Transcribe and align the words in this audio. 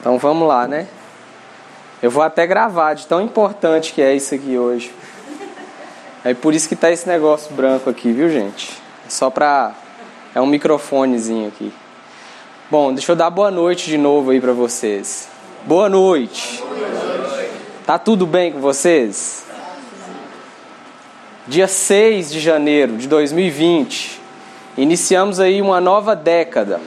Então 0.00 0.18
vamos 0.18 0.48
lá, 0.48 0.66
né? 0.66 0.86
Eu 2.02 2.10
vou 2.10 2.22
até 2.22 2.46
gravar 2.46 2.94
de 2.94 3.06
tão 3.06 3.20
importante 3.20 3.92
que 3.92 4.00
é 4.00 4.14
isso 4.14 4.34
aqui 4.34 4.56
hoje. 4.56 4.90
É 6.24 6.32
por 6.32 6.54
isso 6.54 6.68
que 6.68 6.74
tá 6.74 6.90
esse 6.90 7.06
negócio 7.06 7.54
branco 7.54 7.90
aqui, 7.90 8.10
viu, 8.10 8.30
gente? 8.30 8.70
Só 9.08 9.28
pra. 9.28 9.72
É 10.34 10.40
um 10.40 10.46
microfonezinho 10.46 11.48
aqui. 11.48 11.72
Bom, 12.70 12.94
deixa 12.94 13.12
eu 13.12 13.16
dar 13.16 13.28
boa 13.28 13.50
noite 13.50 13.86
de 13.86 13.98
novo 13.98 14.30
aí 14.30 14.40
pra 14.40 14.52
vocês. 14.52 15.28
Boa 15.64 15.88
noite. 15.88 16.62
Boa 16.62 16.78
noite. 16.78 17.50
Tá 17.84 17.98
tudo 17.98 18.26
bem 18.26 18.52
com 18.52 18.60
vocês? 18.60 19.44
Dia 21.46 21.66
6 21.66 22.30
de 22.30 22.38
janeiro 22.38 22.96
de 22.96 23.08
2020, 23.08 24.20
iniciamos 24.76 25.40
aí 25.40 25.60
uma 25.60 25.80
nova 25.80 26.14
década. 26.14 26.80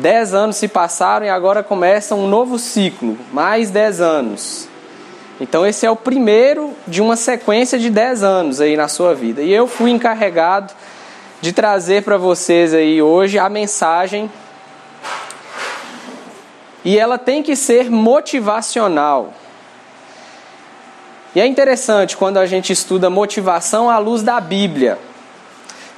Dez 0.00 0.32
anos 0.32 0.56
se 0.56 0.66
passaram 0.66 1.26
e 1.26 1.28
agora 1.28 1.62
começa 1.62 2.14
um 2.14 2.26
novo 2.26 2.58
ciclo, 2.58 3.18
mais 3.30 3.70
dez 3.70 4.00
anos. 4.00 4.66
Então 5.38 5.66
esse 5.66 5.84
é 5.84 5.90
o 5.90 5.96
primeiro 5.96 6.74
de 6.86 7.02
uma 7.02 7.16
sequência 7.16 7.78
de 7.78 7.90
dez 7.90 8.22
anos 8.22 8.62
aí 8.62 8.78
na 8.78 8.88
sua 8.88 9.14
vida. 9.14 9.42
E 9.42 9.52
eu 9.52 9.66
fui 9.66 9.90
encarregado 9.90 10.72
de 11.42 11.52
trazer 11.52 12.02
para 12.02 12.16
vocês 12.16 12.72
aí 12.72 13.02
hoje 13.02 13.38
a 13.38 13.50
mensagem. 13.50 14.32
E 16.82 16.98
ela 16.98 17.18
tem 17.18 17.42
que 17.42 17.54
ser 17.54 17.90
motivacional. 17.90 19.34
E 21.34 21.40
é 21.42 21.46
interessante 21.46 22.16
quando 22.16 22.38
a 22.38 22.46
gente 22.46 22.72
estuda 22.72 23.10
motivação 23.10 23.90
à 23.90 23.98
luz 23.98 24.22
da 24.22 24.40
Bíblia. 24.40 24.98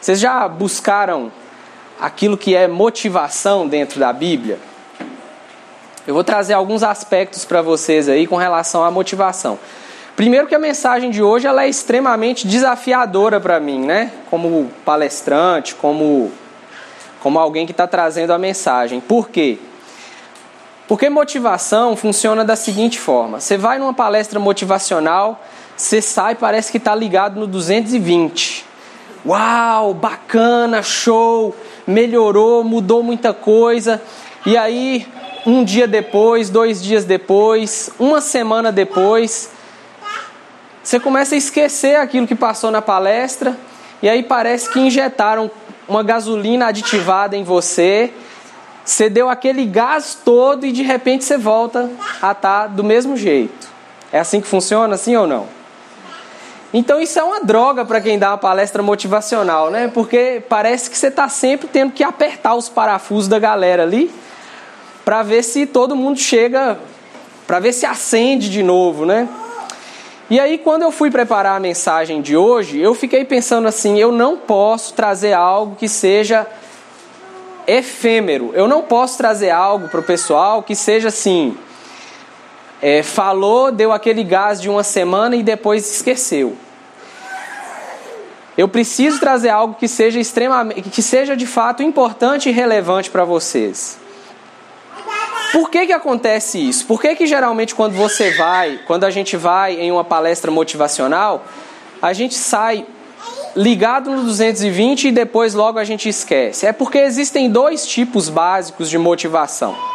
Vocês 0.00 0.18
já 0.18 0.48
buscaram 0.48 1.30
aquilo 2.02 2.36
que 2.36 2.56
é 2.56 2.66
motivação 2.66 3.68
dentro 3.68 4.00
da 4.00 4.12
Bíblia? 4.12 4.58
Eu 6.04 6.14
vou 6.14 6.24
trazer 6.24 6.52
alguns 6.54 6.82
aspectos 6.82 7.44
para 7.44 7.62
vocês 7.62 8.08
aí 8.08 8.26
com 8.26 8.34
relação 8.34 8.82
à 8.82 8.90
motivação. 8.90 9.56
Primeiro 10.16 10.48
que 10.48 10.54
a 10.54 10.58
mensagem 10.58 11.10
de 11.10 11.22
hoje 11.22 11.46
ela 11.46 11.64
é 11.64 11.68
extremamente 11.68 12.46
desafiadora 12.46 13.40
para 13.40 13.60
mim, 13.60 13.78
né? 13.78 14.10
Como 14.28 14.68
palestrante, 14.84 15.76
como 15.76 16.32
como 17.22 17.38
alguém 17.38 17.64
que 17.66 17.70
está 17.70 17.86
trazendo 17.86 18.32
a 18.32 18.38
mensagem. 18.38 19.00
Por 19.00 19.28
quê? 19.28 19.56
Porque 20.88 21.08
motivação 21.08 21.94
funciona 21.94 22.44
da 22.44 22.56
seguinte 22.56 22.98
forma: 22.98 23.38
você 23.38 23.56
vai 23.56 23.78
numa 23.78 23.94
palestra 23.94 24.40
motivacional, 24.40 25.40
você 25.76 26.02
sai 26.02 26.34
parece 26.34 26.72
que 26.72 26.78
está 26.78 26.96
ligado 26.96 27.38
no 27.38 27.46
220. 27.46 28.71
Uau, 29.24 29.94
bacana, 29.94 30.82
show! 30.82 31.54
melhorou, 31.86 32.62
mudou 32.64 33.02
muita 33.02 33.32
coisa. 33.32 34.00
E 34.46 34.56
aí, 34.56 35.06
um 35.46 35.64
dia 35.64 35.86
depois, 35.86 36.50
dois 36.50 36.82
dias 36.82 37.04
depois, 37.04 37.90
uma 37.98 38.20
semana 38.20 38.70
depois, 38.72 39.50
você 40.82 40.98
começa 40.98 41.34
a 41.34 41.38
esquecer 41.38 41.96
aquilo 41.96 42.26
que 42.26 42.34
passou 42.34 42.70
na 42.70 42.82
palestra, 42.82 43.56
e 44.02 44.08
aí 44.08 44.22
parece 44.22 44.70
que 44.70 44.80
injetaram 44.80 45.50
uma 45.88 46.02
gasolina 46.02 46.66
aditivada 46.66 47.36
em 47.36 47.44
você. 47.44 48.12
Você 48.84 49.08
deu 49.08 49.28
aquele 49.28 49.64
gás 49.64 50.18
todo 50.24 50.66
e 50.66 50.72
de 50.72 50.82
repente 50.82 51.24
você 51.24 51.38
volta 51.38 51.88
a 52.20 52.32
estar 52.32 52.34
tá 52.34 52.66
do 52.66 52.82
mesmo 52.82 53.16
jeito. 53.16 53.68
É 54.12 54.18
assim 54.18 54.40
que 54.40 54.48
funciona, 54.48 54.94
assim 54.96 55.14
ou 55.14 55.26
não? 55.26 55.46
Então 56.72 57.00
isso 57.00 57.18
é 57.18 57.22
uma 57.22 57.40
droga 57.40 57.84
para 57.84 58.00
quem 58.00 58.18
dá 58.18 58.30
uma 58.30 58.38
palestra 58.38 58.82
motivacional, 58.82 59.70
né? 59.70 59.90
Porque 59.92 60.42
parece 60.48 60.88
que 60.88 60.96
você 60.96 61.08
está 61.08 61.28
sempre 61.28 61.68
tendo 61.68 61.92
que 61.92 62.02
apertar 62.02 62.54
os 62.54 62.68
parafusos 62.68 63.28
da 63.28 63.38
galera 63.38 63.82
ali 63.82 64.10
para 65.04 65.22
ver 65.22 65.42
se 65.42 65.66
todo 65.66 65.94
mundo 65.94 66.18
chega, 66.18 66.78
para 67.46 67.60
ver 67.60 67.72
se 67.72 67.84
acende 67.84 68.48
de 68.48 68.62
novo, 68.62 69.04
né? 69.04 69.28
E 70.30 70.40
aí 70.40 70.56
quando 70.56 70.82
eu 70.82 70.90
fui 70.90 71.10
preparar 71.10 71.56
a 71.56 71.60
mensagem 71.60 72.22
de 72.22 72.36
hoje, 72.36 72.80
eu 72.80 72.94
fiquei 72.94 73.22
pensando 73.22 73.68
assim, 73.68 73.98
eu 73.98 74.10
não 74.10 74.38
posso 74.38 74.94
trazer 74.94 75.34
algo 75.34 75.76
que 75.76 75.88
seja 75.88 76.46
efêmero. 77.66 78.50
Eu 78.54 78.66
não 78.66 78.82
posso 78.82 79.18
trazer 79.18 79.50
algo 79.50 79.88
para 79.88 80.00
o 80.00 80.02
pessoal 80.02 80.62
que 80.62 80.74
seja 80.74 81.08
assim, 81.08 81.54
é, 82.82 83.00
falou, 83.00 83.70
deu 83.70 83.92
aquele 83.92 84.24
gás 84.24 84.60
de 84.60 84.68
uma 84.68 84.82
semana 84.82 85.36
e 85.36 85.42
depois 85.42 85.88
esqueceu. 85.88 86.56
Eu 88.58 88.68
preciso 88.68 89.20
trazer 89.20 89.50
algo 89.50 89.74
que 89.74 89.86
seja 89.86 90.18
extremamente, 90.18 90.82
que 90.90 91.00
seja 91.00 91.36
de 91.36 91.46
fato 91.46 91.82
importante 91.82 92.48
e 92.48 92.52
relevante 92.52 93.08
para 93.08 93.24
vocês. 93.24 93.98
Por 95.52 95.70
que, 95.70 95.86
que 95.86 95.92
acontece 95.92 96.58
isso? 96.58 96.86
Por 96.86 97.00
que, 97.00 97.14
que 97.14 97.26
geralmente 97.26 97.74
quando 97.74 97.94
você 97.94 98.32
vai, 98.32 98.80
quando 98.86 99.04
a 99.04 99.10
gente 99.10 99.36
vai 99.36 99.74
em 99.74 99.92
uma 99.92 100.04
palestra 100.04 100.50
motivacional, 100.50 101.44
a 102.00 102.12
gente 102.12 102.34
sai 102.34 102.86
ligado 103.54 104.10
no 104.10 104.24
220 104.24 105.08
e 105.08 105.12
depois 105.12 105.54
logo 105.54 105.78
a 105.78 105.84
gente 105.84 106.08
esquece? 106.08 106.66
É 106.66 106.72
porque 106.72 106.98
existem 106.98 107.48
dois 107.48 107.86
tipos 107.86 108.28
básicos 108.28 108.90
de 108.90 108.98
motivação. 108.98 109.91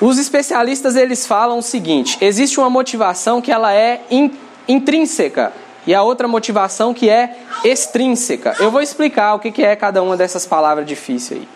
Os 0.00 0.18
especialistas 0.18 0.96
eles 0.96 1.26
falam 1.26 1.58
o 1.58 1.62
seguinte: 1.62 2.18
existe 2.20 2.58
uma 2.58 2.70
motivação 2.70 3.40
que 3.40 3.52
ela 3.52 3.72
é 3.72 4.02
in, 4.10 4.30
intrínseca 4.68 5.52
e 5.86 5.94
a 5.94 6.02
outra 6.02 6.26
motivação 6.26 6.92
que 6.94 7.08
é 7.08 7.36
extrínseca. 7.64 8.56
Eu 8.58 8.70
vou 8.70 8.80
explicar 8.80 9.34
o 9.34 9.38
que 9.38 9.62
é 9.62 9.76
cada 9.76 10.02
uma 10.02 10.16
dessas 10.16 10.46
palavras 10.46 10.86
difíceis 10.86 11.40
aí. 11.40 11.48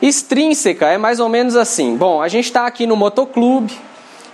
Extrínseca 0.00 0.88
é 0.88 0.98
mais 0.98 1.20
ou 1.20 1.28
menos 1.28 1.54
assim. 1.54 1.96
Bom, 1.96 2.20
a 2.20 2.26
gente 2.26 2.46
está 2.46 2.66
aqui 2.66 2.86
no 2.86 2.96
motoclube 2.96 3.72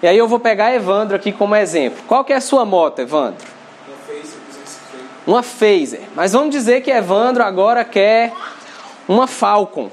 e 0.03 0.07
aí 0.07 0.17
eu 0.17 0.27
vou 0.27 0.39
pegar 0.39 0.73
Evandro 0.75 1.17
aqui 1.17 1.31
como 1.31 1.55
exemplo. 1.55 2.03
Qual 2.07 2.25
que 2.25 2.33
é 2.33 2.37
a 2.37 2.41
sua 2.41 2.65
moto, 2.65 3.01
Evandro? 3.01 3.47
Uma 5.27 5.43
Phaser. 5.43 6.03
Mas 6.15 6.33
vamos 6.33 6.51
dizer 6.51 6.81
que 6.81 6.91
Evandro 6.91 7.43
agora 7.43 7.85
quer 7.85 8.33
uma 9.07 9.27
Falcon. 9.27 9.91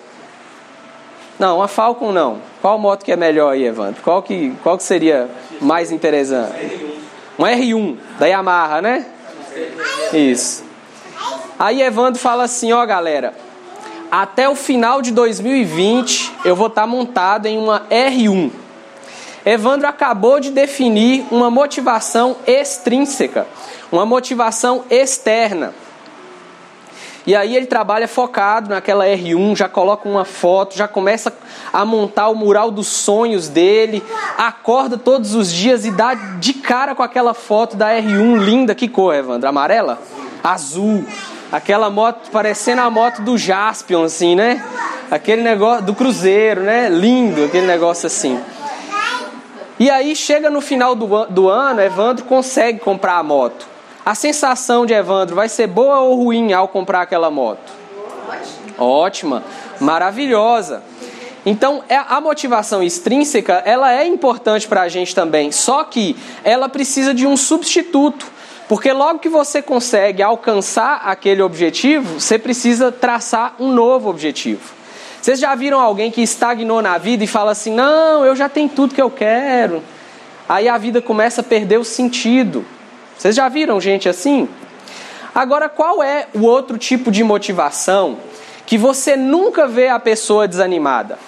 Não, 1.37 1.57
uma 1.57 1.67
Falcon 1.67 2.11
não. 2.11 2.39
Qual 2.61 2.77
moto 2.79 3.03
que 3.03 3.11
é 3.11 3.15
melhor 3.15 3.51
aí, 3.51 3.65
Evandro? 3.65 4.01
Qual 4.01 4.23
que, 4.23 4.53
qual 4.63 4.77
que 4.77 4.83
seria 4.83 5.29
mais 5.59 5.91
interessante? 5.91 6.53
Um 7.37 7.43
R1 7.43 7.97
da 8.17 8.25
Yamaha, 8.25 8.81
né? 8.81 9.05
Isso. 10.13 10.63
Aí 11.59 11.81
Evandro 11.81 12.19
fala 12.19 12.43
assim, 12.43 12.71
ó 12.73 12.85
galera, 12.85 13.33
até 14.11 14.47
o 14.47 14.55
final 14.55 15.01
de 15.01 15.11
2020 15.11 16.33
eu 16.45 16.55
vou 16.55 16.67
estar 16.67 16.81
tá 16.81 16.87
montado 16.87 17.45
em 17.45 17.57
uma 17.57 17.81
R1. 17.89 18.51
Evandro 19.45 19.87
acabou 19.87 20.39
de 20.39 20.51
definir 20.51 21.25
uma 21.29 21.51
motivação 21.51 22.35
extrínseca, 22.47 23.45
uma 23.91 24.05
motivação 24.05 24.83
externa. 24.89 25.73
E 27.25 27.35
aí 27.35 27.55
ele 27.55 27.65
trabalha 27.65 28.07
focado 28.07 28.69
naquela 28.69 29.05
R1, 29.05 29.55
já 29.55 29.67
coloca 29.67 30.07
uma 30.07 30.23
foto, 30.23 30.77
já 30.77 30.87
começa 30.87 31.33
a 31.73 31.83
montar 31.83 32.29
o 32.29 32.35
mural 32.35 32.69
dos 32.69 32.87
sonhos 32.87 33.49
dele, 33.49 34.03
acorda 34.37 34.95
todos 34.95 35.33
os 35.33 35.51
dias 35.51 35.85
e 35.85 35.91
dá 35.91 36.13
de 36.13 36.53
cara 36.53 36.93
com 36.93 37.01
aquela 37.01 37.33
foto 37.33 37.75
da 37.75 37.89
R1 37.89 38.37
linda. 38.37 38.75
Que 38.75 38.87
cor, 38.87 39.15
Evandro? 39.15 39.49
Amarela? 39.49 39.99
Azul. 40.43 41.03
Aquela 41.51 41.89
moto 41.89 42.29
parecendo 42.31 42.81
a 42.81 42.89
moto 42.89 43.21
do 43.21 43.37
Jaspion, 43.37 44.03
assim, 44.03 44.35
né? 44.35 44.63
Aquele 45.09 45.41
negócio 45.41 45.85
do 45.85 45.95
Cruzeiro, 45.95 46.61
né? 46.61 46.89
Lindo, 46.89 47.45
aquele 47.45 47.65
negócio 47.65 48.05
assim. 48.05 48.39
E 49.79 49.89
aí 49.89 50.15
chega 50.15 50.49
no 50.49 50.61
final 50.61 50.95
do, 50.95 51.25
do 51.25 51.49
ano, 51.49 51.81
Evandro 51.81 52.23
consegue 52.25 52.79
comprar 52.79 53.17
a 53.17 53.23
moto. 53.23 53.74
A 54.05 54.13
sensação 54.13 54.85
de 54.85 54.93
Evandro 54.93 55.35
vai 55.35 55.49
ser 55.49 55.65
boa 55.65 55.99
ou 56.01 56.15
ruim 56.15 56.53
ao 56.53 56.67
comprar 56.67 57.01
aquela 57.01 57.31
moto? 57.31 57.73
Ótima. 58.29 58.85
Ótima, 58.85 59.43
maravilhosa. 59.79 60.83
Então, 61.43 61.83
é, 61.89 61.97
a 61.97 62.21
motivação 62.21 62.83
extrínseca, 62.83 63.63
ela 63.65 63.91
é 63.91 64.05
importante 64.05 64.67
para 64.67 64.83
a 64.83 64.87
gente 64.89 65.15
também, 65.15 65.51
só 65.51 65.83
que 65.83 66.15
ela 66.43 66.69
precisa 66.69 67.15
de 67.15 67.25
um 67.25 67.35
substituto. 67.35 68.27
Porque 68.67 68.91
logo 68.93 69.19
que 69.19 69.29
você 69.29 69.59
consegue 69.59 70.21
alcançar 70.21 71.01
aquele 71.05 71.41
objetivo, 71.41 72.19
você 72.19 72.37
precisa 72.37 72.91
traçar 72.91 73.55
um 73.59 73.71
novo 73.71 74.09
objetivo. 74.09 74.73
Vocês 75.19 75.39
já 75.39 75.55
viram 75.55 75.79
alguém 75.79 76.11
que 76.11 76.21
estagnou 76.21 76.79
na 76.79 76.99
vida 76.99 77.23
e 77.23 77.27
fala 77.27 77.51
assim: 77.51 77.71
"Não, 77.71 78.23
eu 78.23 78.35
já 78.35 78.49
tenho 78.49 78.69
tudo 78.69 78.93
que 78.93 79.01
eu 79.01 79.09
quero". 79.09 79.83
Aí 80.47 80.67
a 80.67 80.77
vida 80.77 81.01
começa 81.01 81.41
a 81.41 81.43
perder 81.43 81.79
o 81.79 81.83
sentido. 81.83 82.65
Vocês 83.17 83.35
já 83.35 83.47
viram 83.49 83.79
gente 83.79 84.09
assim? 84.09 84.47
Agora, 85.33 85.67
qual 85.67 86.01
é 86.01 86.27
o 86.33 86.43
outro 86.43 86.77
tipo 86.77 87.11
de 87.11 87.23
motivação 87.23 88.17
que 88.65 88.77
você 88.77 89.15
nunca 89.15 89.67
vê 89.67 89.89
a 89.89 89.99
pessoa 89.99 90.47
desanimada? 90.47 91.19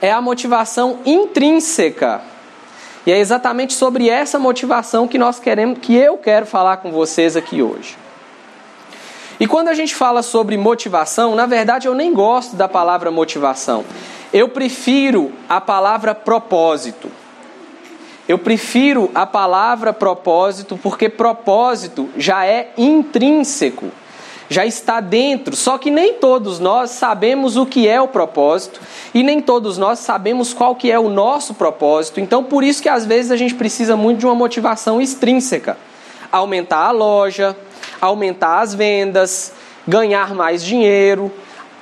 É 0.00 0.10
a 0.10 0.20
motivação 0.20 0.98
intrínseca. 1.06 2.22
E 3.06 3.12
é 3.12 3.18
exatamente 3.18 3.72
sobre 3.72 4.08
essa 4.08 4.38
motivação 4.38 5.06
que 5.06 5.16
nós 5.16 5.38
queremos, 5.38 5.78
que 5.80 5.94
eu 5.94 6.18
quero 6.18 6.44
falar 6.44 6.78
com 6.78 6.90
vocês 6.90 7.36
aqui 7.36 7.62
hoje. 7.62 7.96
E 9.38 9.46
quando 9.46 9.68
a 9.68 9.74
gente 9.74 9.94
fala 9.94 10.22
sobre 10.22 10.56
motivação, 10.56 11.34
na 11.34 11.46
verdade 11.46 11.86
eu 11.86 11.94
nem 11.94 12.12
gosto 12.12 12.56
da 12.56 12.66
palavra 12.66 13.10
motivação. 13.10 13.84
Eu 14.32 14.48
prefiro 14.48 15.32
a 15.48 15.60
palavra 15.60 16.14
propósito. 16.14 17.10
Eu 18.28 18.38
prefiro 18.38 19.10
a 19.14 19.24
palavra 19.24 19.92
propósito 19.92 20.76
porque 20.82 21.08
propósito 21.08 22.08
já 22.16 22.44
é 22.44 22.72
intrínseco, 22.76 23.86
já 24.48 24.66
está 24.66 25.00
dentro. 25.00 25.54
Só 25.54 25.78
que 25.78 25.92
nem 25.92 26.14
todos 26.14 26.58
nós 26.58 26.90
sabemos 26.90 27.56
o 27.56 27.64
que 27.64 27.86
é 27.86 28.00
o 28.00 28.08
propósito 28.08 28.80
e 29.14 29.22
nem 29.22 29.40
todos 29.40 29.78
nós 29.78 30.00
sabemos 30.00 30.52
qual 30.52 30.74
que 30.74 30.90
é 30.90 30.98
o 30.98 31.08
nosso 31.08 31.54
propósito. 31.54 32.18
Então, 32.18 32.42
por 32.42 32.64
isso 32.64 32.82
que 32.82 32.88
às 32.88 33.06
vezes 33.06 33.30
a 33.30 33.36
gente 33.36 33.54
precisa 33.54 33.96
muito 33.96 34.18
de 34.18 34.26
uma 34.26 34.34
motivação 34.34 35.00
extrínseca. 35.00 35.78
Aumentar 36.32 36.86
a 36.88 36.90
loja, 36.90 37.56
aumentar 38.00 38.60
as 38.60 38.74
vendas, 38.74 39.52
ganhar 39.86 40.34
mais 40.34 40.64
dinheiro, 40.64 41.30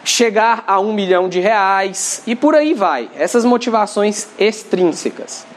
chegar 0.05 0.63
a 0.67 0.79
um 0.79 0.93
milhão 0.93 1.27
de 1.27 1.41
reais 1.41 2.23
e 2.27 2.37
por 2.37 2.55
aí 2.55 2.75
vai. 2.75 3.09
Essas 3.17 3.47
motivações 3.47 4.29
extrínsecas. 4.39 5.54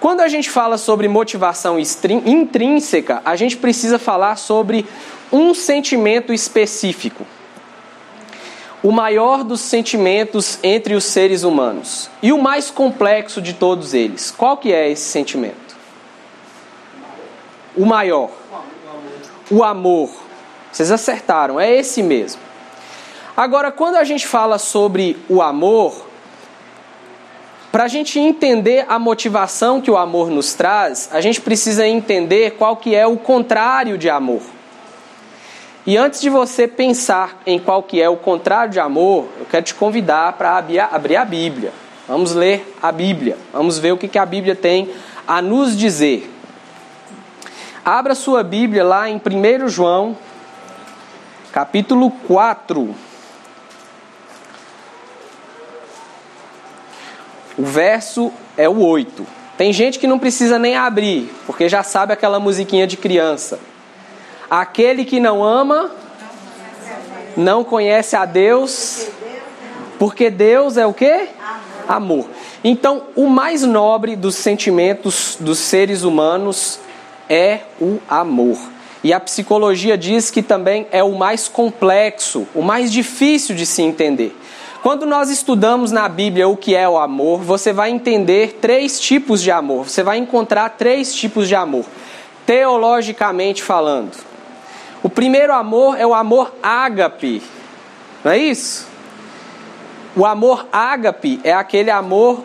Quando 0.00 0.22
a 0.22 0.28
gente 0.28 0.48
fala 0.48 0.78
sobre 0.78 1.06
motivação 1.08 1.78
intrínseca, 1.78 3.20
a 3.22 3.36
gente 3.36 3.58
precisa 3.58 3.98
falar 3.98 4.36
sobre 4.36 4.86
um 5.30 5.52
sentimento 5.52 6.32
específico. 6.32 7.26
O 8.82 8.90
maior 8.90 9.44
dos 9.44 9.60
sentimentos 9.60 10.58
entre 10.62 10.94
os 10.94 11.04
seres 11.04 11.42
humanos 11.42 12.10
e 12.22 12.32
o 12.32 12.40
mais 12.40 12.70
complexo 12.70 13.42
de 13.42 13.52
todos 13.52 13.92
eles. 13.92 14.30
Qual 14.30 14.56
que 14.56 14.72
é 14.72 14.90
esse 14.90 15.04
sentimento? 15.04 15.76
O 17.76 17.84
maior. 17.84 18.30
O 19.50 19.62
amor. 19.62 20.10
Vocês 20.72 20.90
acertaram, 20.90 21.60
é 21.60 21.70
esse 21.74 22.02
mesmo. 22.02 22.40
Agora, 23.36 23.70
quando 23.70 23.96
a 23.96 24.04
gente 24.04 24.26
fala 24.26 24.56
sobre 24.56 25.18
o 25.28 25.42
amor, 25.42 26.09
para 27.70 27.84
a 27.84 27.88
gente 27.88 28.18
entender 28.18 28.84
a 28.88 28.98
motivação 28.98 29.80
que 29.80 29.90
o 29.90 29.96
amor 29.96 30.28
nos 30.28 30.54
traz, 30.54 31.08
a 31.12 31.20
gente 31.20 31.40
precisa 31.40 31.86
entender 31.86 32.52
qual 32.52 32.76
que 32.76 32.94
é 32.94 33.06
o 33.06 33.16
contrário 33.16 33.96
de 33.96 34.10
amor. 34.10 34.42
E 35.86 35.96
antes 35.96 36.20
de 36.20 36.28
você 36.28 36.66
pensar 36.66 37.40
em 37.46 37.58
qual 37.58 37.82
que 37.82 38.02
é 38.02 38.08
o 38.08 38.16
contrário 38.16 38.72
de 38.72 38.80
amor, 38.80 39.28
eu 39.38 39.46
quero 39.46 39.64
te 39.64 39.74
convidar 39.74 40.32
para 40.34 40.56
abrir 40.56 41.16
a 41.16 41.24
Bíblia. 41.24 41.72
Vamos 42.06 42.34
ler 42.34 42.76
a 42.82 42.90
Bíblia. 42.90 43.38
Vamos 43.52 43.78
ver 43.78 43.92
o 43.92 43.96
que, 43.96 44.08
que 44.08 44.18
a 44.18 44.26
Bíblia 44.26 44.56
tem 44.56 44.90
a 45.26 45.40
nos 45.40 45.76
dizer. 45.76 46.28
Abra 47.84 48.14
sua 48.14 48.42
Bíblia 48.42 48.84
lá 48.84 49.08
em 49.08 49.16
1 49.16 49.68
João, 49.68 50.18
capítulo 51.52 52.10
4. 52.26 53.09
O 57.60 57.62
verso 57.62 58.32
é 58.56 58.66
o 58.66 58.80
8. 58.82 59.26
Tem 59.58 59.70
gente 59.70 59.98
que 59.98 60.06
não 60.06 60.18
precisa 60.18 60.58
nem 60.58 60.76
abrir, 60.76 61.30
porque 61.44 61.68
já 61.68 61.82
sabe 61.82 62.10
aquela 62.10 62.40
musiquinha 62.40 62.86
de 62.86 62.96
criança. 62.96 63.60
Aquele 64.48 65.04
que 65.04 65.20
não 65.20 65.44
ama 65.44 65.90
não 67.36 67.62
conhece 67.62 68.16
a 68.16 68.24
Deus, 68.24 69.08
porque 69.98 70.30
Deus 70.30 70.78
é 70.78 70.86
o 70.86 70.94
que? 70.94 71.28
Amor. 71.86 72.30
Então, 72.64 73.02
o 73.14 73.26
mais 73.26 73.62
nobre 73.62 74.16
dos 74.16 74.36
sentimentos 74.36 75.36
dos 75.38 75.58
seres 75.58 76.02
humanos 76.02 76.80
é 77.28 77.60
o 77.78 77.98
amor. 78.08 78.56
E 79.04 79.12
a 79.12 79.20
psicologia 79.20 79.98
diz 79.98 80.30
que 80.30 80.40
também 80.40 80.86
é 80.90 81.04
o 81.04 81.12
mais 81.12 81.46
complexo, 81.46 82.48
o 82.54 82.62
mais 82.62 82.90
difícil 82.90 83.54
de 83.54 83.66
se 83.66 83.82
entender. 83.82 84.34
Quando 84.82 85.04
nós 85.04 85.28
estudamos 85.28 85.92
na 85.92 86.08
Bíblia 86.08 86.48
o 86.48 86.56
que 86.56 86.74
é 86.74 86.88
o 86.88 86.96
amor, 86.96 87.40
você 87.40 87.70
vai 87.70 87.90
entender 87.90 88.58
três 88.62 88.98
tipos 88.98 89.42
de 89.42 89.50
amor. 89.50 89.88
Você 89.88 90.02
vai 90.02 90.16
encontrar 90.16 90.70
três 90.70 91.14
tipos 91.14 91.48
de 91.48 91.54
amor, 91.54 91.84
teologicamente 92.46 93.62
falando. 93.62 94.16
O 95.02 95.10
primeiro 95.10 95.52
amor 95.52 96.00
é 96.00 96.06
o 96.06 96.14
amor 96.14 96.54
ágape, 96.62 97.42
não 98.24 98.32
é 98.32 98.38
isso? 98.38 98.86
O 100.16 100.24
amor 100.24 100.66
ágape 100.72 101.40
é 101.44 101.52
aquele 101.52 101.90
amor 101.90 102.44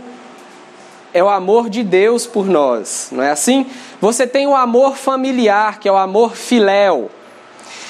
é 1.13 1.23
o 1.23 1.29
amor 1.29 1.69
de 1.69 1.81
Deus 1.81 2.27
por 2.27 2.45
nós, 2.45 3.07
não 3.13 3.23
é 3.23 3.31
assim? 3.31 3.65
Você 4.01 4.27
tem 4.27 4.45
o 4.47 4.53
amor 4.53 4.97
familiar, 4.97 5.79
que 5.79 5.87
é 5.87 5.91
o 5.91 5.95
amor 5.95 6.35
filéu. 6.35 7.09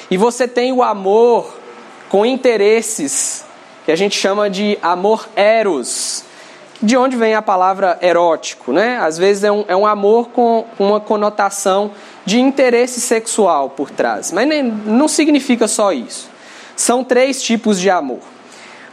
E 0.08 0.16
você 0.16 0.46
tem 0.46 0.72
o 0.72 0.80
amor 0.80 1.52
com 2.08 2.24
interesses, 2.24 3.35
que 3.86 3.92
a 3.92 3.96
gente 3.96 4.18
chama 4.18 4.50
de 4.50 4.76
amor 4.82 5.28
eros. 5.36 6.24
De 6.82 6.96
onde 6.96 7.16
vem 7.16 7.34
a 7.34 7.40
palavra 7.40 7.96
erótico, 8.02 8.72
né? 8.72 8.98
Às 8.98 9.16
vezes 9.16 9.44
é 9.44 9.50
um, 9.50 9.64
é 9.66 9.76
um 9.76 9.86
amor 9.86 10.28
com 10.28 10.66
uma 10.78 11.00
conotação 11.00 11.92
de 12.26 12.38
interesse 12.38 13.00
sexual 13.00 13.70
por 13.70 13.90
trás, 13.90 14.30
mas 14.32 14.46
nem, 14.46 14.62
não 14.62 15.08
significa 15.08 15.66
só 15.66 15.92
isso. 15.92 16.28
São 16.74 17.02
três 17.02 17.42
tipos 17.42 17.80
de 17.80 17.88
amor. 17.88 18.18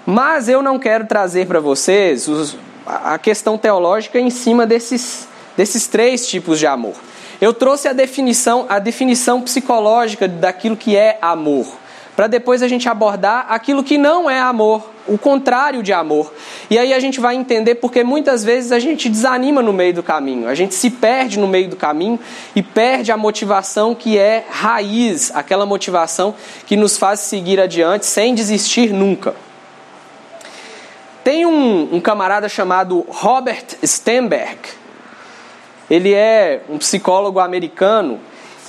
Mas 0.05 0.47
eu 0.47 0.61
não 0.61 0.79
quero 0.79 1.07
trazer 1.07 1.47
para 1.47 1.59
vocês 1.59 2.27
os, 2.27 2.55
a 2.85 3.17
questão 3.17 3.57
teológica 3.57 4.19
em 4.19 4.29
cima 4.29 4.65
desses, 4.65 5.27
desses 5.57 5.87
três 5.87 6.27
tipos 6.27 6.59
de 6.59 6.67
amor. 6.67 6.93
Eu 7.41 7.53
trouxe 7.53 7.87
a 7.87 7.93
definição, 7.93 8.65
a 8.69 8.79
definição 8.79 9.41
psicológica 9.41 10.27
daquilo 10.27 10.77
que 10.77 10.95
é 10.95 11.17
amor 11.21 11.82
para 12.15 12.27
depois 12.27 12.62
a 12.62 12.68
gente 12.68 12.88
abordar 12.88 13.48
aquilo 13.50 13.83
que 13.83 13.98
não 13.98 14.30
é 14.30 14.39
amor, 14.39 14.89
o 15.07 15.18
contrário 15.18 15.81
de 15.81 15.92
amor. 15.92 16.31
E 16.69 16.77
aí 16.77 16.94
a 16.94 17.00
gente 17.00 17.19
vai 17.19 17.36
entender 17.36 17.75
porque 17.75 18.04
muitas 18.04 18.44
vezes 18.44 18.71
a 18.71 18.80
gente 18.80 19.10
desanima 19.10 19.62
no 19.62 19.74
meio 19.74 19.95
do 19.95 20.04
caminho, 20.04 20.48
a 20.48 20.54
gente 20.54 20.75
se 20.75 20.89
perde 20.89 21.39
no 21.39 21.48
meio 21.48 21.69
do 21.69 21.75
caminho 21.75 22.19
e 22.56 22.62
perde 22.62 23.12
a 23.12 23.18
motivação 23.18 23.95
que 23.95 24.18
é 24.18 24.45
raiz, 24.50 25.31
aquela 25.33 25.65
motivação 25.65 26.36
que 26.68 26.75
nos 26.75 26.98
faz 26.98 27.21
seguir 27.21 27.60
adiante 27.60 28.06
sem 28.06 28.36
desistir 28.36 28.94
nunca. 28.94 29.33
Tem 31.24 31.45
um, 31.45 31.95
um 31.95 32.01
camarada 32.01 32.48
chamado 32.48 33.06
Robert 33.07 33.65
Stenberg, 33.83 34.60
ele 35.89 36.13
é 36.13 36.62
um 36.69 36.77
psicólogo 36.77 37.39
americano 37.39 38.19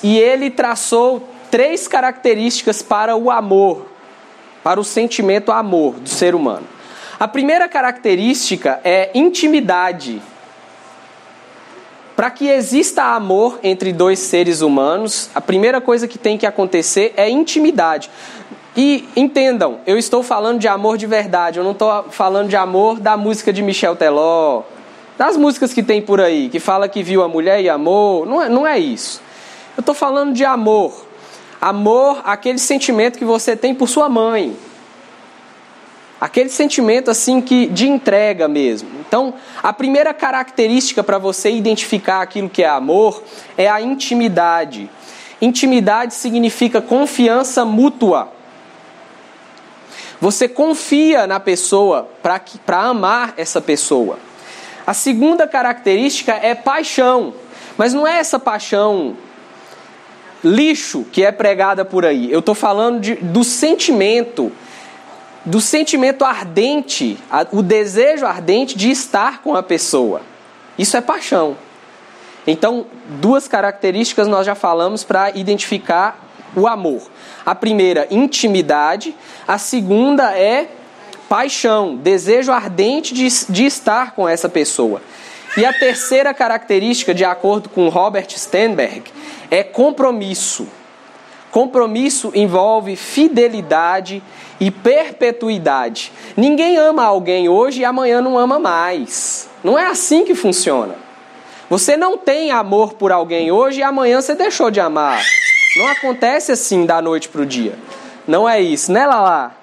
e 0.03 0.19
ele 0.19 0.51
traçou 0.51 1.29
três 1.55 1.87
características 1.87 2.83
para 2.83 3.15
o 3.15 3.31
amor, 3.31 3.87
para 4.65 4.81
o 4.81 4.83
sentimento 4.83 5.53
amor 5.53 5.95
do 6.01 6.09
ser 6.09 6.35
humano. 6.35 6.67
A 7.17 7.29
primeira 7.29 7.69
característica 7.69 8.81
é 8.83 9.13
intimidade. 9.15 10.21
Para 12.17 12.29
que 12.29 12.49
exista 12.49 13.05
amor 13.05 13.61
entre 13.63 13.93
dois 13.93 14.19
seres 14.19 14.63
humanos, 14.63 15.31
a 15.33 15.41
primeira 15.41 15.81
coisa 15.81 16.09
que 16.09 16.19
tem 16.19 16.37
que 16.37 16.45
acontecer 16.45 17.15
é 17.17 17.31
intimidade. 17.31 18.11
E 18.77 19.09
entendam, 19.15 19.79
eu 19.87 19.97
estou 19.97 20.25
falando 20.25 20.59
de 20.59 20.67
amor 20.67 20.99
de 20.99 21.07
verdade, 21.07 21.61
eu 21.61 21.65
não 21.65 21.71
estou 21.71 22.07
falando 22.11 22.49
de 22.49 22.57
amor 22.57 22.99
da 22.99 23.17
música 23.17 23.53
de 23.53 23.63
Michel 23.63 23.95
Teló, 23.95 24.65
das 25.17 25.37
músicas 25.37 25.73
que 25.73 25.85
tem 25.85 26.03
por 26.03 26.21
aí, 26.21 26.49
que 26.49 26.59
fala 26.59 26.89
que 26.89 27.01
viu 27.01 27.23
a 27.23 27.29
mulher 27.29 27.61
e 27.61 27.69
amor, 27.69 28.27
não 28.27 28.43
é, 28.43 28.49
não 28.49 28.67
é 28.67 28.77
isso. 28.77 29.23
Eu 29.77 29.83
estou 29.83 29.95
falando 29.95 30.33
de 30.33 30.45
amor 30.45 31.14
Amor, 31.61 32.23
aquele 32.25 32.59
sentimento 32.59 33.19
que 33.19 33.25
você 33.25 33.57
tem 33.57 33.75
por 33.75 33.89
sua 33.89 34.09
mãe. 34.09 34.57
Aquele 36.21 36.49
sentimento 36.49 37.11
assim 37.11 37.41
que 37.41 37.67
de 37.67 37.89
entrega 37.89 38.49
mesmo. 38.49 38.89
Então, 39.07 39.35
a 39.63 39.73
primeira 39.73 40.15
característica 40.15 41.03
para 41.03 41.19
você 41.19 41.51
identificar 41.51 42.23
aquilo 42.23 42.49
que 42.49 42.63
é 42.63 42.69
amor 42.69 43.23
é 43.59 43.69
a 43.69 43.81
intimidade. 43.81 44.89
Intimidade 45.41 46.15
significa 46.15 46.81
confiança 46.81 47.65
mútua. 47.65 48.33
Você 50.21 50.49
confia 50.49 51.27
na 51.27 51.39
pessoa 51.39 52.09
para 52.23 52.81
amar 52.81 53.35
essa 53.37 53.61
pessoa. 53.61 54.19
A 54.87 54.95
segunda 54.95 55.47
característica 55.47 56.33
é 56.33 56.55
paixão. 56.55 57.35
Mas 57.77 57.93
não 57.93 58.07
é 58.07 58.19
essa 58.19 58.39
paixão 58.39 59.17
lixo 60.45 61.05
que 61.11 61.25
é 61.25 61.33
pregada 61.33 61.85
por 61.85 62.05
aí. 62.05 62.31
Eu 62.31 62.41
estou 62.41 62.55
falando 62.55 63.01
de, 63.01 63.15
do 63.17 63.43
sentimento, 63.43 64.53
do 65.45 65.61
sentimento 65.61 66.25
ardente, 66.25 67.19
o 67.51 67.63
desejo 67.63 68.27
ardente 68.27 68.77
de 68.77 68.91
estar 68.91 69.43
com 69.43 69.57
a 69.57 69.63
pessoa. 69.63 70.21
Isso 70.79 70.97
é 70.97 71.01
paixão. 71.01 71.57
Então, 72.47 72.87
duas 73.21 73.49
características 73.49 74.29
nós 74.29 74.45
já 74.45 74.55
falamos 74.55 75.03
para 75.03 75.31
identificar 75.31 76.23
o 76.55 76.67
amor. 76.67 77.03
A 77.45 77.55
primeira, 77.55 78.07
intimidade. 78.11 79.15
A 79.49 79.59
segunda 79.59 80.37
é 80.37 80.69
paixão, 81.29 81.97
desejo 81.97 82.53
ardente 82.53 83.15
de, 83.15 83.27
de 83.49 83.65
estar 83.65 84.13
com 84.13 84.29
essa 84.29 84.49
pessoa. 84.49 85.01
E 85.57 85.65
a 85.65 85.73
terceira 85.73 86.35
característica, 86.35 87.15
de 87.15 87.25
acordo 87.25 87.69
com 87.69 87.89
Robert 87.89 88.27
Stenberg, 88.31 89.05
é 89.51 89.63
compromisso. 89.63 90.67
Compromisso 91.51 92.33
envolve 92.35 92.97
fidelidade 92.97 94.21
e 94.59 94.71
perpetuidade. 94.71 96.13
Ninguém 96.37 96.77
ama 96.77 97.05
alguém 97.05 97.49
hoje 97.49 97.83
e 97.83 97.85
amanhã 97.85 98.21
não 98.21 98.37
ama 98.37 98.59
mais. 98.59 99.49
Não 99.63 99.79
é 99.79 99.87
assim 99.87 100.25
que 100.25 100.35
funciona. 100.35 100.97
Você 101.71 101.97
não 101.97 102.19
tem 102.19 102.51
amor 102.51 102.95
por 102.95 103.13
alguém 103.13 103.53
hoje 103.53 103.81
e 103.81 103.83
amanhã 103.83 104.21
você 104.21 104.35
deixou 104.35 104.71
de 104.71 104.81
amar. 104.81 105.23
Não 105.77 105.87
acontece 105.89 106.51
assim 106.51 106.85
da 106.85 107.01
noite 107.01 107.29
para 107.29 107.43
o 107.43 107.47
dia. 107.47 107.79
Não 108.27 108.49
é 108.49 108.61
isso, 108.61 108.91
né, 108.91 109.07
Lala? 109.07 109.55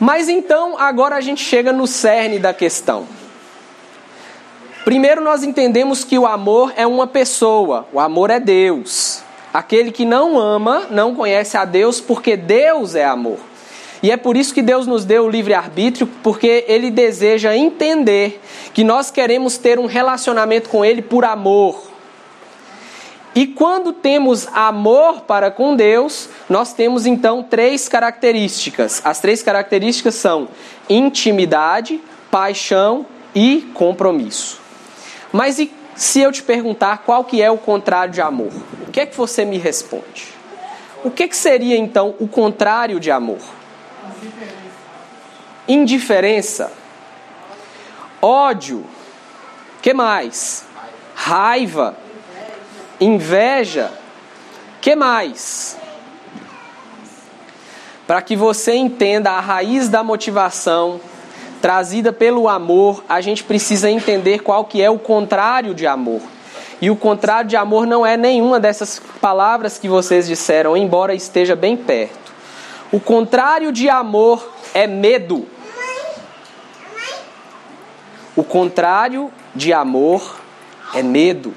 Mas 0.00 0.28
então, 0.28 0.76
agora 0.76 1.14
a 1.14 1.20
gente 1.20 1.44
chega 1.44 1.72
no 1.72 1.86
cerne 1.86 2.40
da 2.40 2.52
questão. 2.52 3.06
Primeiro, 4.84 5.20
nós 5.20 5.44
entendemos 5.44 6.02
que 6.02 6.18
o 6.18 6.26
amor 6.26 6.72
é 6.76 6.84
uma 6.84 7.06
pessoa, 7.06 7.86
o 7.92 8.00
amor 8.00 8.30
é 8.30 8.40
Deus. 8.40 9.22
Aquele 9.54 9.92
que 9.92 10.04
não 10.04 10.38
ama 10.38 10.86
não 10.90 11.14
conhece 11.14 11.56
a 11.56 11.64
Deus 11.64 12.00
porque 12.00 12.36
Deus 12.36 12.96
é 12.96 13.04
amor. 13.04 13.38
E 14.02 14.10
é 14.10 14.16
por 14.16 14.36
isso 14.36 14.52
que 14.52 14.60
Deus 14.60 14.84
nos 14.84 15.04
deu 15.04 15.26
o 15.26 15.30
livre-arbítrio, 15.30 16.08
porque 16.24 16.64
Ele 16.66 16.90
deseja 16.90 17.56
entender 17.56 18.40
que 18.74 18.82
nós 18.82 19.12
queremos 19.12 19.56
ter 19.56 19.78
um 19.78 19.86
relacionamento 19.86 20.68
com 20.68 20.84
Ele 20.84 21.00
por 21.00 21.24
amor. 21.24 21.80
E 23.34 23.46
quando 23.46 23.92
temos 23.92 24.48
amor 24.52 25.20
para 25.20 25.50
com 25.50 25.76
Deus, 25.76 26.28
nós 26.48 26.72
temos 26.72 27.06
então 27.06 27.44
três 27.44 27.88
características. 27.88 29.00
As 29.04 29.20
três 29.20 29.42
características 29.42 30.16
são 30.16 30.48
intimidade, 30.90 32.00
paixão 32.30 33.06
e 33.32 33.70
compromisso. 33.72 34.61
Mas 35.32 35.58
e 35.58 35.72
se 35.96 36.20
eu 36.20 36.30
te 36.30 36.42
perguntar 36.42 36.98
qual 36.98 37.24
que 37.24 37.40
é 37.40 37.50
o 37.50 37.58
contrário 37.58 38.12
de 38.12 38.20
amor? 38.20 38.52
O 38.86 38.90
que 38.90 39.00
é 39.00 39.06
que 39.06 39.16
você 39.16 39.44
me 39.44 39.58
responde? 39.58 40.28
O 41.02 41.10
que, 41.10 41.26
que 41.26 41.36
seria 41.36 41.76
então 41.76 42.14
o 42.20 42.28
contrário 42.28 43.00
de 43.00 43.10
amor? 43.10 43.40
Indiferença. 45.66 46.72
Ódio. 48.20 48.84
Que 49.80 49.92
mais? 49.92 50.64
Raiva 51.14 51.96
inveja, 53.02 53.90
que 54.80 54.94
mais? 54.94 55.76
Para 58.06 58.22
que 58.22 58.36
você 58.36 58.74
entenda 58.74 59.32
a 59.32 59.40
raiz 59.40 59.88
da 59.88 60.02
motivação 60.02 61.00
trazida 61.62 62.12
pelo 62.12 62.48
amor, 62.48 63.04
a 63.08 63.20
gente 63.20 63.44
precisa 63.44 63.88
entender 63.88 64.40
qual 64.40 64.64
que 64.64 64.82
é 64.82 64.90
o 64.90 64.98
contrário 64.98 65.72
de 65.72 65.86
amor. 65.86 66.20
E 66.80 66.90
o 66.90 66.96
contrário 66.96 67.48
de 67.48 67.56
amor 67.56 67.86
não 67.86 68.04
é 68.04 68.16
nenhuma 68.16 68.58
dessas 68.58 69.00
palavras 69.20 69.78
que 69.78 69.88
vocês 69.88 70.26
disseram, 70.26 70.76
embora 70.76 71.14
esteja 71.14 71.54
bem 71.54 71.76
perto. 71.76 72.32
O 72.90 72.98
contrário 72.98 73.70
de 73.70 73.88
amor 73.88 74.52
é 74.74 74.88
medo. 74.88 75.46
O 78.34 78.42
contrário 78.42 79.30
de 79.54 79.72
amor 79.72 80.40
é 80.92 81.02
medo. 81.02 81.54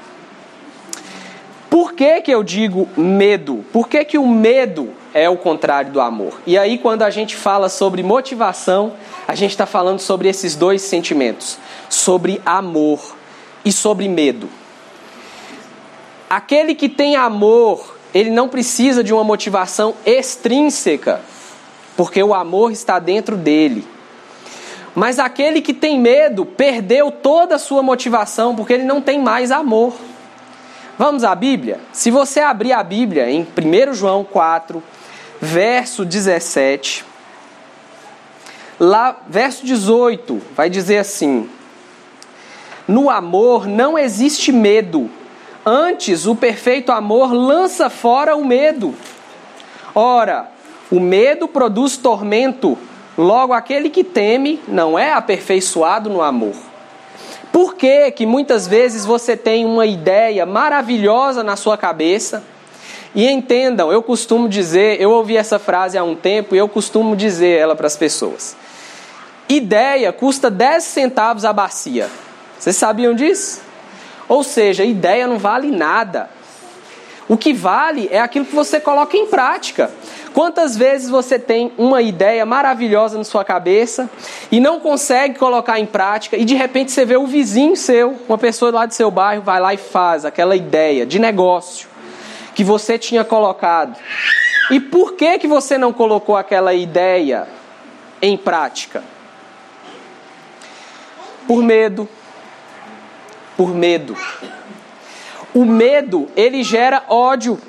Por 1.68 1.94
que, 1.94 2.22
que 2.22 2.32
eu 2.32 2.44
digo 2.44 2.88
medo? 2.96 3.66
Por 3.74 3.90
que, 3.90 4.06
que 4.06 4.20
o 4.20 4.28
medo 4.28 4.94
é 5.16 5.30
o 5.30 5.38
contrário 5.38 5.94
do 5.94 6.02
amor? 6.02 6.42
E 6.46 6.58
aí, 6.58 6.78
quando 6.78 7.02
a 7.04 7.10
gente 7.10 7.38
fala 7.38 7.70
sobre 7.70 8.04
motivação, 8.04 8.92
a 9.26 9.34
gente 9.34 9.52
está 9.52 9.66
falando 9.66 10.00
sobre 10.00 10.28
esses 10.28 10.58
dois 10.58 10.82
sentimentos: 10.82 11.58
sobre 11.90 12.42
amor 12.46 13.16
e 13.64 13.72
sobre 13.72 14.10
medo. 14.10 14.50
Aquele 16.30 16.76
que 16.76 16.90
tem 16.90 17.16
amor, 17.16 17.96
ele 18.14 18.30
não 18.30 18.50
precisa 18.50 19.02
de 19.02 19.14
uma 19.14 19.24
motivação 19.24 19.96
extrínseca, 20.06 21.22
porque 21.96 22.22
o 22.22 22.34
amor 22.34 22.74
está 22.74 23.00
dentro 23.00 23.38
dele. 23.38 23.88
Mas 24.94 25.18
aquele 25.18 25.62
que 25.62 25.74
tem 25.74 25.98
medo 25.98 26.46
perdeu 26.46 27.10
toda 27.10 27.56
a 27.56 27.60
sua 27.60 27.82
motivação, 27.82 28.54
porque 28.54 28.74
ele 28.74 28.84
não 28.84 29.02
tem 29.02 29.22
mais 29.22 29.50
amor. 29.50 29.94
Vamos 30.98 31.24
à 31.24 31.34
Bíblia? 31.36 31.80
Se 31.94 32.12
você 32.12 32.40
abrir 32.40 32.74
a 32.74 32.82
Bíblia 32.82 33.30
em 33.30 33.42
1 33.42 33.94
João 33.94 34.24
4, 34.24 34.82
verso 35.46 36.04
17, 36.04 37.06
lá, 38.80 39.22
verso 39.30 39.66
18, 39.66 40.42
vai 40.56 40.70
dizer 40.70 40.98
assim: 40.98 41.48
No 42.88 43.10
amor 43.10 43.68
não 43.68 43.98
existe 43.98 44.52
medo, 44.52 45.10
antes 45.66 46.26
o 46.26 46.36
perfeito 46.36 46.92
amor 46.92 47.32
lança 47.32 47.90
fora 47.90 48.36
o 48.36 48.44
medo. 48.44 48.96
Ora, 49.94 50.50
o 50.92 51.00
medo 51.00 51.48
produz 51.48 51.96
tormento, 51.96 52.78
logo 53.18 53.54
aquele 53.54 53.90
que 53.90 54.04
teme 54.04 54.60
não 54.68 54.98
é 54.98 55.14
aperfeiçoado 55.14 56.10
no 56.10 56.22
amor. 56.22 56.56
Por 57.52 57.76
que, 57.76 58.12
que 58.12 58.26
muitas 58.26 58.68
vezes 58.68 59.06
você 59.06 59.38
tem 59.38 59.64
uma 59.64 59.86
ideia 59.86 60.46
maravilhosa 60.46 61.42
na 61.42 61.56
sua 61.56 61.78
cabeça? 61.78 62.44
E 63.16 63.32
entendam, 63.32 63.94
eu 63.94 64.04
costumo 64.04 64.50
dizer, 64.50 65.00
eu 65.00 65.10
ouvi 65.10 65.38
essa 65.38 65.58
frase 65.58 65.98
há 65.98 66.04
um 66.04 66.16
tempo 66.16 66.54
e 66.54 66.58
eu 66.58 66.68
costumo 66.68 67.16
dizer 67.16 67.58
ela 67.58 67.74
para 67.74 67.88
as 67.88 67.96
pessoas. 67.96 68.58
Ideia 69.48 70.12
custa 70.12 70.52
10 70.52 70.84
centavos 70.84 71.46
a 71.46 71.54
bacia. 71.54 72.10
Vocês 72.60 72.76
sabiam 72.76 73.14
disso? 73.14 73.62
Ou 74.28 74.44
seja, 74.44 74.84
ideia 74.84 75.28
não 75.28 75.38
vale 75.38 75.72
nada. 75.72 76.30
O 77.30 77.38
que 77.38 77.54
vale 77.54 78.10
é 78.12 78.20
aquilo 78.20 78.44
que 78.44 78.54
você 78.54 78.82
coloca 78.82 79.16
em 79.16 79.28
prática. 79.28 79.90
Quantas 80.34 80.76
vezes 80.76 81.10
você 81.10 81.40
tem 81.40 81.72
uma 81.78 82.02
ideia 82.02 82.46
maravilhosa 82.46 83.18
na 83.18 83.24
sua 83.24 83.46
cabeça 83.46 84.10
e 84.52 84.60
não 84.60 84.82
consegue 84.82 85.40
colocar 85.40 85.80
em 85.80 85.86
prática 85.86 86.36
e 86.36 86.44
de 86.44 86.54
repente 86.54 86.92
você 86.92 87.06
vê 87.06 87.16
o 87.16 87.26
vizinho 87.26 87.78
seu, 87.78 88.18
uma 88.28 88.38
pessoa 88.38 88.72
lá 88.72 88.86
do 88.86 88.94
seu 88.94 89.10
bairro, 89.10 89.42
vai 89.42 89.62
lá 89.62 89.74
e 89.74 89.78
faz 89.78 90.26
aquela 90.26 90.56
ideia 90.56 91.06
de 91.06 91.18
negócio 91.18 91.95
que 92.56 92.64
você 92.64 92.98
tinha 92.98 93.24
colocado. 93.24 94.00
E 94.72 94.80
por 94.80 95.14
que 95.14 95.38
que 95.38 95.48
você 95.48 95.78
não 95.78 95.94
colocou 95.94 96.36
aquela 96.36 96.74
ideia 96.74 97.48
em 98.22 98.36
prática? 98.36 99.04
Por 101.48 101.62
medo. 101.62 102.10
Por 103.56 103.76
medo. 103.76 104.18
O 105.54 105.64
medo, 105.64 106.28
ele 106.36 106.64
gera 106.64 107.04
ódio. 107.08 107.60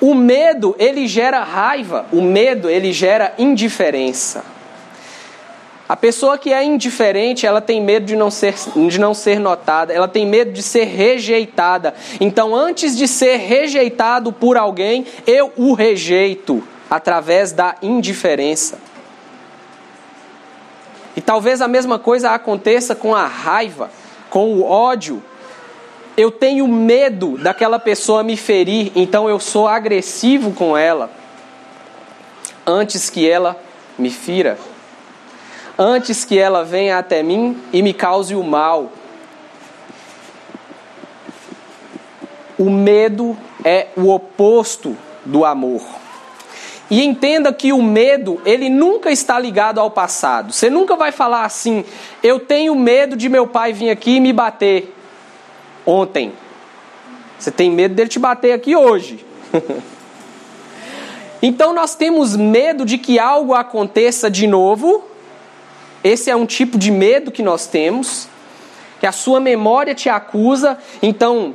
O 0.00 0.14
medo, 0.14 0.74
ele 0.78 1.06
gera 1.06 1.42
raiva, 1.42 2.06
o 2.12 2.20
medo, 2.20 2.68
ele 2.68 2.92
gera 2.92 3.34
indiferença. 3.38 4.44
A 5.88 5.96
pessoa 5.96 6.38
que 6.38 6.52
é 6.52 6.64
indiferente, 6.64 7.46
ela 7.46 7.60
tem 7.60 7.80
medo 7.80 8.06
de 8.06 8.16
não, 8.16 8.30
ser, 8.30 8.54
de 8.88 8.98
não 8.98 9.12
ser 9.12 9.38
notada, 9.38 9.92
ela 9.92 10.08
tem 10.08 10.26
medo 10.26 10.52
de 10.52 10.62
ser 10.62 10.84
rejeitada. 10.84 11.94
Então, 12.20 12.54
antes 12.54 12.96
de 12.96 13.06
ser 13.06 13.36
rejeitado 13.36 14.32
por 14.32 14.56
alguém, 14.56 15.06
eu 15.26 15.52
o 15.56 15.74
rejeito 15.74 16.66
através 16.90 17.52
da 17.52 17.76
indiferença. 17.82 18.78
E 21.14 21.20
talvez 21.20 21.60
a 21.60 21.68
mesma 21.68 21.98
coisa 21.98 22.30
aconteça 22.30 22.94
com 22.94 23.14
a 23.14 23.26
raiva, 23.26 23.90
com 24.30 24.54
o 24.54 24.64
ódio 24.64 25.22
eu 26.16 26.30
tenho 26.30 26.68
medo 26.68 27.36
daquela 27.38 27.78
pessoa 27.78 28.22
me 28.22 28.36
ferir, 28.36 28.92
então 28.94 29.28
eu 29.28 29.40
sou 29.40 29.66
agressivo 29.66 30.52
com 30.52 30.76
ela 30.76 31.10
antes 32.66 33.10
que 33.10 33.28
ela 33.28 33.60
me 33.98 34.10
fira, 34.10 34.56
antes 35.78 36.24
que 36.24 36.38
ela 36.38 36.64
venha 36.64 36.98
até 36.98 37.22
mim 37.22 37.60
e 37.72 37.82
me 37.82 37.92
cause 37.92 38.34
o 38.34 38.42
mal. 38.42 38.92
O 42.58 42.70
medo 42.70 43.36
é 43.64 43.88
o 43.96 44.08
oposto 44.08 44.96
do 45.24 45.44
amor. 45.44 45.82
E 46.90 47.02
entenda 47.02 47.52
que 47.52 47.72
o 47.72 47.82
medo, 47.82 48.40
ele 48.44 48.68
nunca 48.68 49.10
está 49.10 49.38
ligado 49.38 49.80
ao 49.80 49.90
passado. 49.90 50.52
Você 50.52 50.68
nunca 50.68 50.94
vai 50.96 51.10
falar 51.10 51.44
assim: 51.44 51.84
"Eu 52.22 52.38
tenho 52.38 52.74
medo 52.74 53.16
de 53.16 53.28
meu 53.28 53.46
pai 53.46 53.72
vir 53.72 53.90
aqui 53.90 54.16
e 54.16 54.20
me 54.20 54.32
bater" 54.32 54.94
ontem. 55.86 56.32
Você 57.38 57.50
tem 57.50 57.70
medo 57.70 57.94
dele 57.94 58.08
te 58.08 58.18
bater 58.18 58.52
aqui 58.52 58.76
hoje. 58.76 59.24
então 61.42 61.72
nós 61.72 61.94
temos 61.94 62.36
medo 62.36 62.84
de 62.84 62.96
que 62.96 63.18
algo 63.18 63.54
aconteça 63.54 64.30
de 64.30 64.46
novo. 64.46 65.04
Esse 66.04 66.30
é 66.30 66.36
um 66.36 66.44
tipo 66.44 66.76
de 66.76 66.90
medo 66.90 67.32
que 67.32 67.42
nós 67.42 67.66
temos, 67.66 68.28
que 69.00 69.06
a 69.06 69.12
sua 69.12 69.40
memória 69.40 69.94
te 69.94 70.10
acusa. 70.10 70.76
Então, 71.02 71.54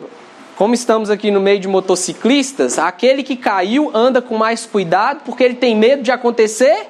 como 0.57 0.73
estamos 0.73 1.11
aqui 1.11 1.29
no 1.29 1.39
meio 1.39 1.59
de 1.59 1.67
motociclistas, 1.67 2.79
aquele 2.79 3.21
que 3.21 3.35
caiu 3.35 3.91
anda 3.93 4.23
com 4.23 4.35
mais 4.35 4.65
cuidado 4.65 5.21
porque 5.23 5.43
ele 5.43 5.53
tem 5.53 5.75
medo 5.75 6.01
de 6.01 6.11
acontecer 6.11 6.87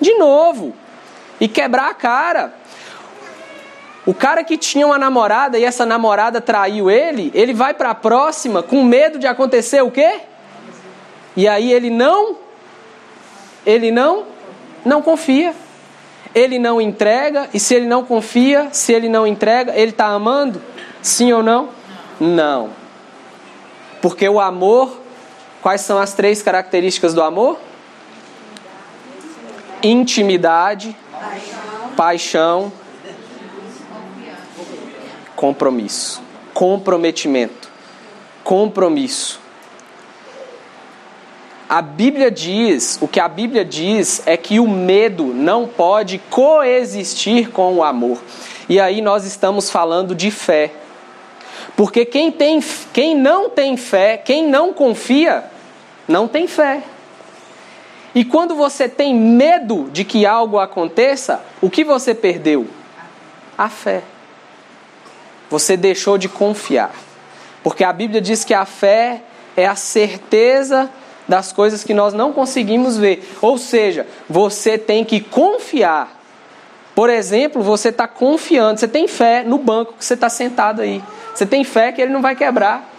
de 0.00 0.14
novo 0.14 0.74
e 1.38 1.46
quebrar 1.46 1.90
a 1.90 1.94
cara. 1.94 2.54
O 4.06 4.14
cara 4.14 4.42
que 4.42 4.56
tinha 4.56 4.86
uma 4.86 4.98
namorada 4.98 5.58
e 5.58 5.64
essa 5.64 5.84
namorada 5.84 6.40
traiu 6.40 6.90
ele, 6.90 7.30
ele 7.34 7.52
vai 7.52 7.74
para 7.74 7.90
a 7.90 7.94
próxima 7.94 8.62
com 8.62 8.82
medo 8.82 9.18
de 9.18 9.26
acontecer 9.26 9.82
o 9.82 9.90
quê? 9.90 10.20
E 11.36 11.46
aí 11.46 11.70
ele 11.70 11.90
não 11.90 12.38
ele 13.66 13.90
não 13.90 14.24
não 14.82 15.02
confia. 15.02 15.52
Ele 16.36 16.58
não 16.58 16.78
entrega, 16.78 17.48
e 17.54 17.58
se 17.58 17.74
ele 17.74 17.86
não 17.86 18.04
confia, 18.04 18.68
se 18.70 18.92
ele 18.92 19.08
não 19.08 19.26
entrega, 19.26 19.72
ele 19.74 19.90
está 19.90 20.08
amando? 20.08 20.60
Sim 21.00 21.32
ou 21.32 21.42
não? 21.42 21.70
Não. 22.20 22.68
Porque 24.02 24.28
o 24.28 24.38
amor, 24.38 25.00
quais 25.62 25.80
são 25.80 25.98
as 25.98 26.12
três 26.12 26.42
características 26.42 27.14
do 27.14 27.22
amor? 27.22 27.58
Intimidade, 29.82 30.94
paixão, 31.96 32.70
compromisso. 35.34 36.22
Comprometimento. 36.52 37.70
Compromisso. 38.44 39.45
A 41.68 41.82
Bíblia 41.82 42.30
diz, 42.30 42.96
o 43.00 43.08
que 43.08 43.18
a 43.18 43.26
Bíblia 43.26 43.64
diz 43.64 44.22
é 44.24 44.36
que 44.36 44.60
o 44.60 44.68
medo 44.68 45.24
não 45.24 45.66
pode 45.66 46.18
coexistir 46.30 47.50
com 47.50 47.74
o 47.74 47.82
amor. 47.82 48.22
E 48.68 48.78
aí 48.78 49.00
nós 49.00 49.24
estamos 49.24 49.68
falando 49.68 50.14
de 50.14 50.30
fé. 50.30 50.72
Porque 51.76 52.04
quem, 52.04 52.30
tem, 52.30 52.62
quem 52.92 53.16
não 53.16 53.50
tem 53.50 53.76
fé, 53.76 54.16
quem 54.16 54.46
não 54.46 54.72
confia, 54.72 55.44
não 56.06 56.28
tem 56.28 56.46
fé. 56.46 56.84
E 58.14 58.24
quando 58.24 58.54
você 58.54 58.88
tem 58.88 59.12
medo 59.12 59.90
de 59.92 60.04
que 60.04 60.24
algo 60.24 60.58
aconteça, 60.58 61.44
o 61.60 61.68
que 61.68 61.82
você 61.82 62.14
perdeu? 62.14 62.68
A 63.58 63.68
fé. 63.68 64.02
Você 65.50 65.76
deixou 65.76 66.16
de 66.16 66.28
confiar. 66.28 66.94
Porque 67.62 67.82
a 67.82 67.92
Bíblia 67.92 68.20
diz 68.20 68.44
que 68.44 68.54
a 68.54 68.64
fé 68.64 69.22
é 69.56 69.66
a 69.66 69.74
certeza 69.74 70.88
das 71.28 71.52
coisas 71.52 71.82
que 71.82 71.94
nós 71.94 72.14
não 72.14 72.32
conseguimos 72.32 72.96
ver. 72.96 73.28
Ou 73.40 73.58
seja, 73.58 74.06
você 74.28 74.78
tem 74.78 75.04
que 75.04 75.20
confiar. 75.20 76.16
Por 76.94 77.10
exemplo, 77.10 77.62
você 77.62 77.90
está 77.90 78.08
confiando, 78.08 78.80
você 78.80 78.88
tem 78.88 79.06
fé 79.06 79.42
no 79.44 79.58
banco 79.58 79.94
que 79.98 80.04
você 80.04 80.14
está 80.14 80.28
sentado 80.28 80.80
aí. 80.80 81.02
Você 81.34 81.44
tem 81.44 81.62
fé 81.64 81.92
que 81.92 82.00
ele 82.00 82.12
não 82.12 82.22
vai 82.22 82.34
quebrar. 82.34 82.90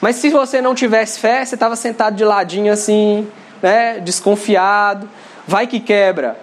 Mas 0.00 0.16
se 0.16 0.30
você 0.30 0.62
não 0.62 0.74
tivesse 0.74 1.18
fé, 1.18 1.44
você 1.44 1.54
estava 1.54 1.76
sentado 1.76 2.16
de 2.16 2.24
ladinho 2.24 2.72
assim, 2.72 3.28
né, 3.60 3.98
desconfiado. 4.00 5.08
Vai 5.46 5.66
que 5.66 5.80
quebra. 5.80 6.38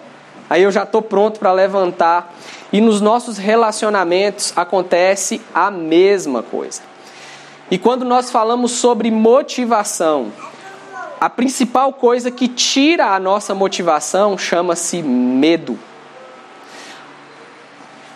Aí 0.48 0.62
eu 0.62 0.70
já 0.70 0.84
estou 0.84 1.02
pronto 1.02 1.40
para 1.40 1.50
levantar. 1.50 2.32
E 2.72 2.80
nos 2.80 3.00
nossos 3.00 3.38
relacionamentos 3.38 4.52
acontece 4.54 5.40
a 5.54 5.70
mesma 5.70 6.42
coisa. 6.42 6.82
E 7.70 7.78
quando 7.78 8.04
nós 8.04 8.30
falamos 8.30 8.72
sobre 8.72 9.10
motivação, 9.10 10.32
a 11.20 11.30
principal 11.30 11.92
coisa 11.92 12.30
que 12.30 12.46
tira 12.48 13.14
a 13.14 13.20
nossa 13.20 13.54
motivação 13.54 14.36
chama-se 14.36 15.02
medo. 15.02 15.78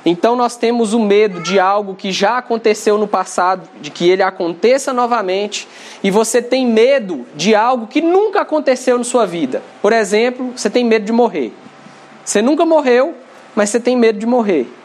Então 0.05 0.35
nós 0.35 0.57
temos 0.57 0.95
o 0.95 0.99
medo 0.99 1.41
de 1.41 1.59
algo 1.59 1.95
que 1.95 2.11
já 2.11 2.39
aconteceu 2.39 2.97
no 2.97 3.07
passado, 3.07 3.69
de 3.81 3.91
que 3.91 4.09
ele 4.09 4.23
aconteça 4.23 4.93
novamente, 4.93 5.69
e 6.03 6.11
você 6.11 6.41
tem 6.41 6.67
medo 6.67 7.27
de 7.35 7.55
algo 7.55 7.87
que 7.87 8.01
nunca 8.01 8.41
aconteceu 8.41 8.97
na 8.97 9.05
sua 9.05 9.27
vida. 9.27 9.63
Por 9.83 9.93
exemplo, 9.93 10.53
você 10.57 10.71
tem 10.71 10.85
medo 10.85 11.05
de 11.05 11.13
morrer. 11.13 11.53
Você 12.25 12.41
nunca 12.41 12.65
morreu, 12.65 13.15
mas 13.55 13.69
você 13.69 13.81
tem 13.81 13.97
medo 13.97 14.19
de 14.19 14.27
morrer. 14.27 14.80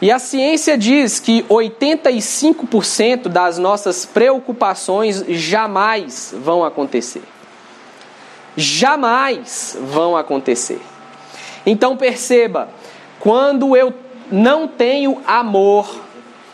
E 0.00 0.10
a 0.10 0.18
ciência 0.18 0.76
diz 0.76 1.18
que 1.18 1.42
85% 1.44 3.28
das 3.28 3.56
nossas 3.56 4.04
preocupações 4.04 5.24
jamais 5.28 6.34
vão 6.36 6.62
acontecer. 6.64 7.22
Jamais 8.56 9.76
vão 9.80 10.16
acontecer. 10.16 10.80
Então 11.64 11.96
perceba, 11.96 12.68
quando 13.18 13.74
eu 13.74 13.92
não 14.30 14.68
tenho 14.68 15.22
amor, 15.26 15.88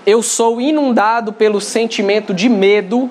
eu 0.06 0.22
sou 0.22 0.60
inundado 0.60 1.32
pelo 1.32 1.60
sentimento 1.60 2.32
de 2.32 2.48
medo, 2.48 3.10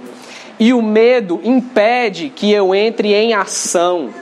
e 0.60 0.74
o 0.74 0.82
medo 0.82 1.42
impede 1.44 2.30
que 2.30 2.52
eu 2.52 2.74
entre 2.76 3.14
em 3.14 3.34
ação. 3.34 4.14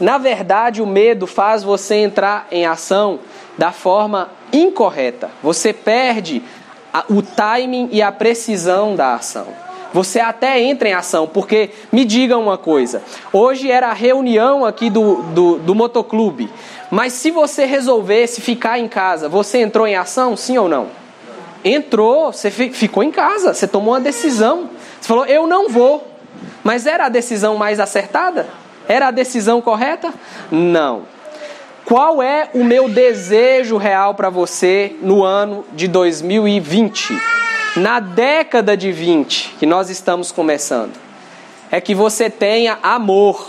Na 0.00 0.18
verdade, 0.18 0.80
o 0.80 0.86
medo 0.86 1.26
faz 1.26 1.62
você 1.62 1.96
entrar 1.96 2.48
em 2.50 2.66
ação 2.66 3.20
da 3.56 3.72
forma 3.72 4.30
incorreta. 4.52 5.30
Você 5.42 5.72
perde 5.72 6.42
o 7.08 7.22
timing 7.22 7.88
e 7.92 8.02
a 8.02 8.12
precisão 8.12 8.94
da 8.94 9.14
ação. 9.14 9.46
Você 9.92 10.20
até 10.20 10.60
entra 10.60 10.88
em 10.88 10.94
ação, 10.94 11.26
porque 11.26 11.70
me 11.92 12.04
diga 12.04 12.38
uma 12.38 12.56
coisa: 12.56 13.02
hoje 13.32 13.70
era 13.70 13.88
a 13.88 13.92
reunião 13.92 14.64
aqui 14.64 14.88
do, 14.88 15.16
do, 15.34 15.58
do 15.58 15.74
motoclube, 15.74 16.48
mas 16.90 17.12
se 17.12 17.30
você 17.30 17.66
resolvesse 17.66 18.40
ficar 18.40 18.78
em 18.78 18.88
casa, 18.88 19.28
você 19.28 19.60
entrou 19.60 19.86
em 19.86 19.96
ação, 19.96 20.36
sim 20.36 20.56
ou 20.56 20.68
não? 20.68 20.88
Entrou, 21.64 22.32
você 22.32 22.50
ficou 22.50 23.02
em 23.02 23.10
casa, 23.10 23.54
você 23.54 23.68
tomou 23.68 23.94
uma 23.94 24.00
decisão. 24.00 24.70
Você 25.00 25.08
falou, 25.08 25.24
eu 25.26 25.46
não 25.46 25.68
vou. 25.68 26.08
Mas 26.64 26.86
era 26.86 27.06
a 27.06 27.08
decisão 27.08 27.56
mais 27.56 27.78
acertada? 27.78 28.48
Era 28.88 29.08
a 29.08 29.10
decisão 29.10 29.60
correta? 29.60 30.12
Não. 30.50 31.02
Qual 31.92 32.22
é 32.22 32.48
o 32.54 32.64
meu 32.64 32.88
desejo 32.88 33.76
real 33.76 34.14
para 34.14 34.30
você 34.30 34.96
no 35.02 35.22
ano 35.22 35.62
de 35.74 35.86
2020? 35.86 37.14
Na 37.76 38.00
década 38.00 38.74
de 38.74 38.90
20 38.90 39.56
que 39.58 39.66
nós 39.66 39.90
estamos 39.90 40.32
começando? 40.32 40.94
É 41.70 41.82
que 41.82 41.94
você 41.94 42.30
tenha 42.30 42.78
amor, 42.82 43.46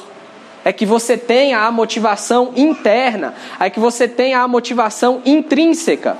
é 0.65 0.73
que 0.73 0.85
você 0.85 1.15
tenha 1.15 1.61
a 1.61 1.71
motivação 1.71 2.51
interna, 2.57 3.33
é 3.61 3.69
que 3.69 3.79
você 3.79 4.09
tenha 4.09 4.41
a 4.41 4.47
motivação 4.49 5.21
intrínseca. 5.25 6.17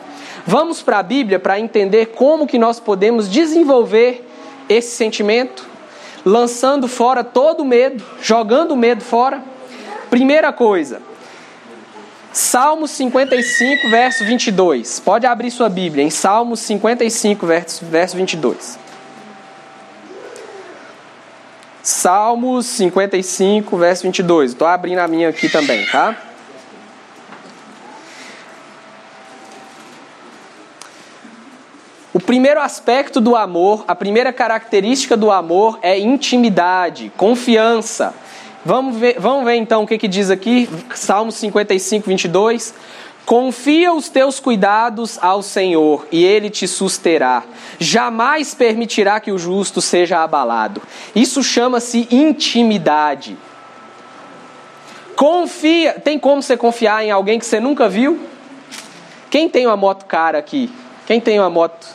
Vamos 0.48 0.82
para 0.82 1.00
a 1.00 1.04
Bíblia 1.04 1.40
para 1.40 1.60
entender 1.60 2.14
como 2.16 2.48
que 2.48 2.58
nós 2.58 2.80
podemos 2.80 3.30
desenvolver 3.30 4.26
esse 4.70 4.96
sentimento, 4.96 5.68
lançando 6.26 6.88
fora 6.88 7.22
todo 7.22 7.64
o 7.64 7.66
medo, 7.66 8.02
jogando 8.22 8.72
o 8.72 8.78
medo 8.78 9.04
fora. 9.04 9.44
Primeira 10.10 10.54
coisa, 10.54 11.02
Salmos 12.34 12.90
55, 12.90 13.90
verso 13.92 14.26
22. 14.26 15.00
Pode 15.00 15.28
abrir 15.28 15.52
sua 15.52 15.70
Bíblia 15.70 16.04
em 16.04 16.10
Salmos 16.10 16.62
55, 16.62 17.46
verso, 17.46 17.86
verso 17.86 18.18
22. 18.18 18.80
Salmos 21.84 22.66
55, 22.66 23.78
verso 23.78 24.04
22. 24.04 24.52
Estou 24.52 24.68
abrindo 24.68 24.98
a 24.98 25.08
minha 25.08 25.30
aqui 25.30 25.48
também, 25.48 25.86
tá? 25.86 26.18
O 32.12 32.20
primeiro 32.20 32.60
aspecto 32.60 33.22
do 33.22 33.36
amor, 33.36 33.86
a 33.88 33.94
primeira 33.94 34.34
característica 34.34 35.16
do 35.16 35.30
amor 35.30 35.78
é 35.84 36.00
intimidade, 36.00 37.12
confiança. 37.16 38.14
Vamos 38.66 38.96
ver, 38.98 39.20
vamos 39.20 39.44
ver 39.44 39.56
então 39.56 39.84
o 39.84 39.88
que, 39.88 39.98
que 39.98 40.08
diz 40.08 40.30
aqui, 40.30 40.70
Salmo 40.96 41.32
55, 41.32 42.08
22. 42.08 42.74
Confia 43.26 43.94
os 43.94 44.10
teus 44.10 44.40
cuidados 44.40 45.18
ao 45.22 45.42
Senhor 45.42 46.08
e 46.12 46.24
ele 46.24 46.50
te 46.50 46.68
susterá. 46.68 47.44
Jamais 47.80 48.54
permitirá 48.54 49.20
que 49.20 49.32
o 49.32 49.38
justo 49.38 49.82
seja 49.82 50.24
abalado. 50.24 50.82
Isso 51.16 51.44
chama-se 51.44 52.08
intimidade. 52.12 53.38
Confia. 55.16 55.94
Tem 55.94 56.18
como 56.18 56.42
você 56.42 56.58
confiar 56.58 57.04
em 57.04 57.12
alguém 57.12 57.40
que 57.40 57.46
você 57.46 57.60
nunca 57.60 57.88
viu? 57.88 58.20
Quem 59.30 59.50
tem 59.50 59.66
uma 59.66 59.78
moto 59.78 60.06
cara 60.06 60.38
aqui? 60.38 60.72
Quem 61.06 61.20
tem 61.20 61.40
uma 61.40 61.50
moto 61.50 61.88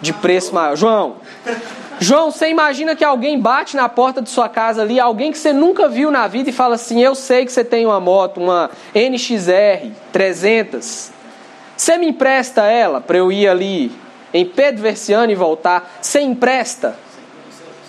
de 0.00 0.12
preço 0.12 0.54
maior? 0.54 0.76
João. 0.76 1.16
João, 2.00 2.30
você 2.30 2.48
imagina 2.48 2.94
que 2.94 3.04
alguém 3.04 3.38
bate 3.40 3.76
na 3.76 3.88
porta 3.88 4.22
de 4.22 4.30
sua 4.30 4.48
casa 4.48 4.82
ali, 4.82 5.00
alguém 5.00 5.32
que 5.32 5.38
você 5.38 5.52
nunca 5.52 5.88
viu 5.88 6.10
na 6.10 6.28
vida 6.28 6.50
e 6.50 6.52
fala 6.52 6.76
assim: 6.76 7.02
Eu 7.02 7.14
sei 7.14 7.44
que 7.44 7.52
você 7.52 7.64
tem 7.64 7.86
uma 7.86 7.98
moto, 7.98 8.40
uma 8.40 8.70
NXR 8.94 9.90
300. 10.12 11.10
Você 11.76 11.96
me 11.96 12.08
empresta 12.08 12.62
ela 12.62 13.00
para 13.00 13.18
eu 13.18 13.32
ir 13.32 13.48
ali 13.48 13.92
em 14.32 14.44
Pedro 14.44 14.82
Versiano 14.82 15.30
e 15.32 15.34
voltar? 15.34 15.98
Você 16.00 16.20
empresta? 16.20 16.96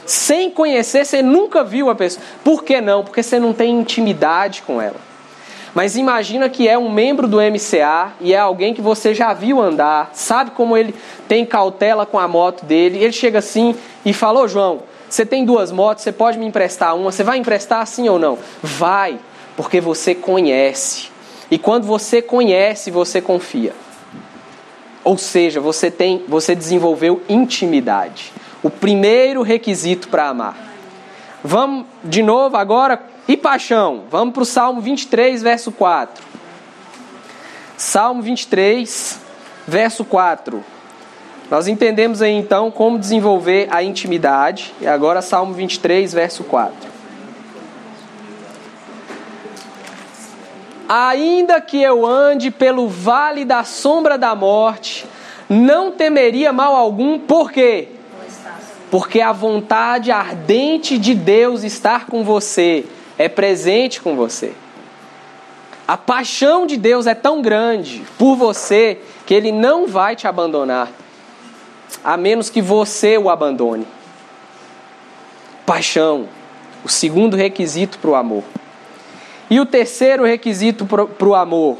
Sem 0.05 0.49
conhecer, 0.49 1.05
você 1.05 1.21
nunca 1.21 1.63
viu 1.63 1.89
a 1.89 1.95
pessoa. 1.95 2.25
Por 2.43 2.63
que 2.63 2.81
não? 2.81 3.03
Porque 3.03 3.21
você 3.21 3.39
não 3.39 3.53
tem 3.53 3.79
intimidade 3.79 4.63
com 4.63 4.81
ela. 4.81 5.08
Mas 5.73 5.95
imagina 5.95 6.49
que 6.49 6.67
é 6.67 6.77
um 6.77 6.91
membro 6.91 7.27
do 7.27 7.37
MCA 7.37 8.13
e 8.19 8.33
é 8.33 8.39
alguém 8.39 8.73
que 8.73 8.81
você 8.81 9.13
já 9.13 9.33
viu 9.33 9.61
andar, 9.61 10.09
sabe 10.13 10.51
como 10.51 10.75
ele 10.75 10.95
tem 11.27 11.45
cautela 11.45 12.05
com 12.05 12.17
a 12.17 12.27
moto 12.27 12.65
dele. 12.65 12.97
Ele 12.97 13.13
chega 13.13 13.39
assim 13.39 13.75
e 14.03 14.11
fala: 14.11 14.41
Ô 14.41 14.47
João, 14.47 14.81
você 15.07 15.25
tem 15.25 15.45
duas 15.45 15.71
motos, 15.71 16.03
você 16.03 16.11
pode 16.11 16.37
me 16.37 16.45
emprestar 16.45 16.95
uma? 16.95 17.11
Você 17.11 17.23
vai 17.23 17.37
emprestar 17.37 17.85
sim 17.87 18.09
ou 18.09 18.19
não? 18.19 18.37
Vai, 18.61 19.19
porque 19.55 19.79
você 19.79 20.15
conhece. 20.15 21.09
E 21.51 21.57
quando 21.57 21.85
você 21.85 22.21
conhece, 22.21 22.91
você 22.91 23.21
confia. 23.21 23.73
Ou 25.03 25.17
seja, 25.17 25.59
você 25.59 25.89
tem, 25.89 26.23
você 26.27 26.53
desenvolveu 26.53 27.21
intimidade. 27.27 28.31
O 28.61 28.69
primeiro 28.69 29.41
requisito 29.41 30.09
para 30.09 30.27
amar. 30.27 30.55
Vamos 31.43 31.85
de 32.03 32.21
novo 32.21 32.57
agora. 32.57 33.01
E 33.29 33.37
paixão? 33.37 34.05
Vamos 34.09 34.33
para 34.33 34.41
o 34.41 34.45
Salmo 34.45 34.81
23, 34.81 35.43
verso 35.43 35.71
4. 35.71 36.25
Salmo 37.77 38.23
23, 38.23 39.19
verso 39.67 40.03
4. 40.03 40.65
Nós 41.51 41.67
entendemos 41.67 42.23
aí 42.23 42.31
então 42.31 42.71
como 42.71 42.97
desenvolver 42.97 43.67
a 43.69 43.83
intimidade. 43.83 44.73
E 44.81 44.87
agora 44.87 45.21
Salmo 45.21 45.53
23, 45.53 46.11
verso 46.11 46.43
4. 46.43 46.89
Ainda 50.89 51.61
que 51.61 51.79
eu 51.79 52.07
ande 52.07 52.49
pelo 52.49 52.87
vale 52.87 53.45
da 53.45 53.63
sombra 53.63 54.17
da 54.17 54.33
morte, 54.33 55.05
não 55.47 55.91
temeria 55.91 56.51
mal 56.51 56.75
algum, 56.75 57.19
por 57.19 57.51
quê? 57.51 57.89
Porque 58.89 59.21
a 59.21 59.31
vontade 59.31 60.09
ardente 60.09 60.97
de 60.97 61.13
Deus 61.13 61.63
estar 61.63 62.07
com 62.07 62.23
você 62.23 62.87
é 63.19 63.27
presente 63.27 64.01
com 64.01 64.15
você. 64.15 64.53
A 65.85 65.97
paixão 65.97 66.65
de 66.65 66.77
Deus 66.77 67.05
é 67.05 67.13
tão 67.13 67.41
grande 67.41 68.03
por 68.17 68.35
você 68.35 68.99
que 69.25 69.33
Ele 69.33 69.51
não 69.51 69.85
vai 69.85 70.15
te 70.15 70.25
abandonar 70.25 70.89
a 72.01 72.15
menos 72.15 72.49
que 72.49 72.61
você 72.61 73.17
o 73.17 73.29
abandone. 73.29 73.85
Paixão, 75.65 76.29
o 76.83 76.87
segundo 76.87 77.35
requisito 77.35 77.99
para 77.99 78.09
o 78.09 78.15
amor. 78.15 78.43
E 79.49 79.59
o 79.59 79.65
terceiro 79.65 80.23
requisito 80.23 80.85
para 80.85 81.27
o 81.27 81.35
amor, 81.35 81.77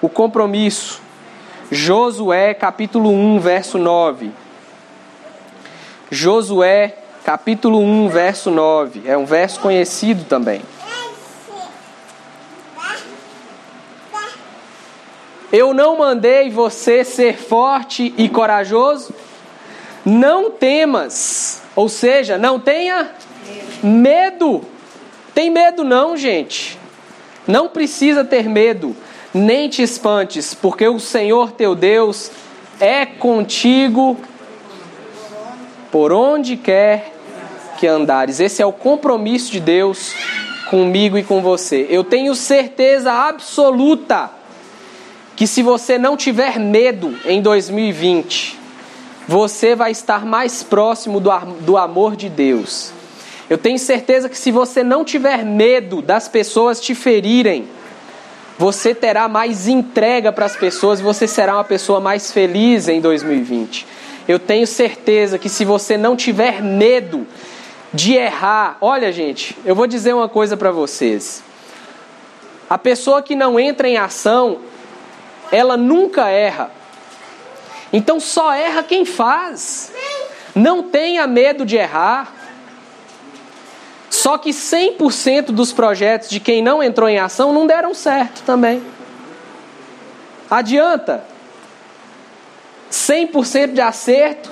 o 0.00 0.08
compromisso. 0.08 1.02
Josué 1.72 2.54
capítulo 2.54 3.10
1, 3.10 3.40
verso 3.40 3.78
9. 3.78 4.30
Josué 6.10 6.96
capítulo 7.24 7.80
1, 7.80 8.08
verso 8.08 8.50
9. 8.50 9.02
É 9.04 9.16
um 9.16 9.24
verso 9.24 9.60
conhecido 9.60 10.24
também. 10.24 10.62
Eu 15.52 15.74
não 15.74 15.98
mandei 15.98 16.48
você 16.48 17.02
ser 17.02 17.36
forte 17.36 18.14
e 18.16 18.28
corajoso? 18.28 19.12
Não 20.04 20.50
temas, 20.50 21.60
ou 21.74 21.88
seja, 21.88 22.38
não 22.38 22.60
tenha 22.60 23.10
medo. 23.82 24.62
Tem 25.34 25.50
medo 25.50 25.82
não, 25.82 26.16
gente. 26.16 26.78
Não 27.48 27.68
precisa 27.68 28.24
ter 28.24 28.48
medo, 28.48 28.94
nem 29.34 29.68
te 29.68 29.82
espantes, 29.82 30.54
porque 30.54 30.86
o 30.86 31.00
Senhor 31.00 31.50
teu 31.50 31.74
Deus 31.74 32.30
é 32.78 33.04
contigo 33.04 34.16
por 35.90 36.12
onde 36.12 36.56
quer 36.56 37.09
que 37.80 37.86
andares. 37.86 38.38
Esse 38.38 38.60
é 38.60 38.66
o 38.66 38.72
compromisso 38.72 39.50
de 39.50 39.58
Deus 39.58 40.14
comigo 40.68 41.16
e 41.16 41.24
com 41.24 41.40
você. 41.40 41.86
Eu 41.88 42.04
tenho 42.04 42.34
certeza 42.34 43.10
absoluta 43.10 44.30
que 45.34 45.46
se 45.46 45.62
você 45.62 45.96
não 45.96 46.14
tiver 46.14 46.60
medo 46.60 47.18
em 47.24 47.40
2020, 47.40 48.58
você 49.26 49.74
vai 49.74 49.92
estar 49.92 50.26
mais 50.26 50.62
próximo 50.62 51.18
do, 51.18 51.30
do 51.60 51.78
amor 51.78 52.14
de 52.14 52.28
Deus. 52.28 52.92
Eu 53.48 53.56
tenho 53.56 53.78
certeza 53.78 54.28
que 54.28 54.36
se 54.36 54.52
você 54.52 54.84
não 54.84 55.02
tiver 55.02 55.42
medo 55.42 56.02
das 56.02 56.28
pessoas 56.28 56.80
te 56.80 56.94
ferirem, 56.94 57.66
você 58.58 58.94
terá 58.94 59.26
mais 59.26 59.66
entrega 59.66 60.30
para 60.30 60.44
as 60.44 60.54
pessoas 60.54 61.00
e 61.00 61.02
você 61.02 61.26
será 61.26 61.54
uma 61.54 61.64
pessoa 61.64 61.98
mais 61.98 62.30
feliz 62.30 62.88
em 62.88 63.00
2020. 63.00 63.86
Eu 64.28 64.38
tenho 64.38 64.66
certeza 64.66 65.38
que 65.38 65.48
se 65.48 65.64
você 65.64 65.96
não 65.96 66.14
tiver 66.14 66.62
medo 66.62 67.26
de 67.92 68.14
errar, 68.14 68.76
olha 68.80 69.10
gente, 69.12 69.56
eu 69.64 69.74
vou 69.74 69.86
dizer 69.86 70.14
uma 70.14 70.28
coisa 70.28 70.56
para 70.56 70.70
vocês. 70.70 71.42
A 72.68 72.78
pessoa 72.78 73.20
que 73.20 73.34
não 73.34 73.58
entra 73.58 73.88
em 73.88 73.96
ação, 73.96 74.60
ela 75.50 75.76
nunca 75.76 76.28
erra. 76.28 76.70
Então 77.92 78.20
só 78.20 78.52
erra 78.52 78.84
quem 78.84 79.04
faz. 79.04 79.92
Não 80.54 80.84
tenha 80.84 81.26
medo 81.26 81.66
de 81.66 81.76
errar. 81.76 82.32
Só 84.08 84.38
que 84.38 84.50
100% 84.50 85.46
dos 85.46 85.72
projetos 85.72 86.28
de 86.28 86.38
quem 86.38 86.62
não 86.62 86.82
entrou 86.82 87.08
em 87.08 87.18
ação 87.18 87.52
não 87.52 87.66
deram 87.66 87.92
certo 87.92 88.42
também. 88.44 88.82
Adianta. 90.48 91.24
100% 92.90 93.72
de 93.72 93.80
acerto 93.80 94.50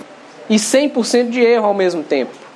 e 0.48 0.56
100% 0.56 1.28
de 1.28 1.40
erro 1.40 1.66
ao 1.66 1.74
mesmo 1.74 2.02
tempo. 2.02 2.47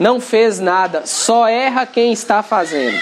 Não 0.00 0.18
fez 0.18 0.58
nada, 0.58 1.02
só 1.04 1.46
erra 1.46 1.84
quem 1.84 2.10
está 2.10 2.42
fazendo. 2.42 2.98